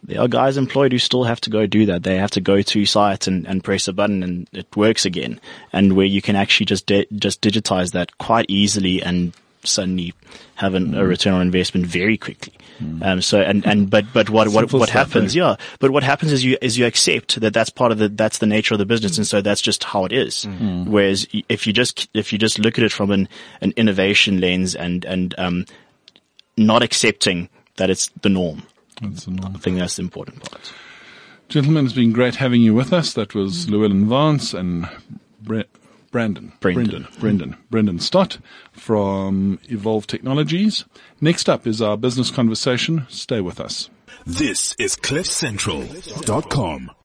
there 0.03 0.21
are 0.21 0.29
guys 0.29 0.57
employed 0.57 0.93
who 0.93 0.99
still 0.99 1.25
have 1.25 1.41
to 1.43 1.51
go 1.51 1.67
do 1.67 1.87
that. 1.87 2.03
They 2.03 2.17
have 2.17 2.31
to 2.33 2.41
go 2.41 2.63
to 2.63 2.87
site 2.87 3.27
and, 3.27 3.47
and 3.47 3.63
press 3.63 3.87
a 3.87 3.93
button 3.93 4.23
and 4.23 4.49
it 4.53 4.75
works 4.75 5.05
again. 5.05 5.41
And 5.73 5.95
where 5.95 6.07
you 6.07 6.23
can 6.23 6.37
actually 6.37 6.67
just 6.67 6.87
di- 6.87 7.07
just 7.15 7.43
digitize 7.43 7.93
that 7.93 8.17
quite 8.17 8.47
easily 8.49 9.03
and 9.03 9.35
suddenly 9.65 10.15
have 10.57 10.75
an, 10.75 10.95
a 10.95 11.05
return 11.05 11.35
on 11.35 11.43
investment 11.43 11.87
very 11.87 12.17
quickly. 12.17 12.53
Um, 13.03 13.21
so 13.21 13.41
and, 13.43 13.67
and 13.67 13.91
but 13.91 14.07
but 14.15 14.31
what 14.31 14.49
what 14.49 14.73
what 14.73 14.89
happens? 14.89 15.37
eh? 15.37 15.41
Yeah, 15.41 15.57
but 15.81 15.91
what 15.91 16.03
happens 16.03 16.33
is 16.33 16.43
you 16.45 16.57
is 16.63 16.79
you 16.79 16.87
accept 16.87 17.39
that 17.41 17.53
that's 17.53 17.69
part 17.69 17.93
of 17.93 17.99
the 17.99 18.09
that's 18.09 18.39
the 18.39 18.47
nature 18.47 18.73
of 18.75 18.79
the 18.79 18.87
business, 18.87 19.19
and 19.19 19.27
so 19.27 19.43
that's 19.43 19.61
just 19.61 19.85
how 19.85 20.07
it 20.07 20.13
is. 20.13 20.47
Whereas 20.87 21.27
if 21.51 21.67
you 21.67 21.75
just 21.75 22.09
if 22.15 22.33
you 22.33 22.39
just 22.39 22.59
look 22.59 22.79
at 22.79 22.85
it 22.85 22.91
from 22.93 23.11
an 23.11 23.29
an 23.61 23.73
innovation 23.77 24.41
lens 24.41 24.75
and 24.75 25.05
and 25.05 25.35
um, 25.37 25.67
not 26.57 26.83
accepting 26.83 27.51
that 27.77 27.91
it's 27.91 28.09
the 28.23 28.31
norm, 28.31 28.63
That's 29.03 29.25
the 29.27 29.33
norm. 29.33 29.57
I 29.57 29.59
think 29.59 29.79
that's 29.79 29.97
the 29.97 30.03
important 30.03 30.43
part. 30.51 30.73
Gentlemen, 31.51 31.85
it's 31.85 31.95
been 31.95 32.13
great 32.13 32.37
having 32.37 32.63
you 32.63 32.73
with 32.75 32.93
us. 32.95 33.13
That 33.13 33.35
was 33.35 33.67
Llewellan 33.67 34.07
Vance 34.09 34.55
and 34.55 34.89
Bre- 35.43 35.63
Brandon. 36.11 36.53
Brendan. 36.61 36.85
Brendan. 36.85 37.09
Brendan. 37.21 37.57
Brendan 37.71 37.99
Stott 38.01 38.39
from 38.73 39.61
Evolve 39.69 40.07
Technologies. 40.07 40.85
Next 41.21 41.49
up 41.49 41.67
is 41.67 41.81
our 41.81 41.97
business 41.97 42.31
conversation. 42.31 43.07
Stay 43.09 43.41
with 43.41 43.61
us. 43.61 43.91
This 44.27 44.75
is 44.79 44.97
CliffCentral.com. 44.97 46.91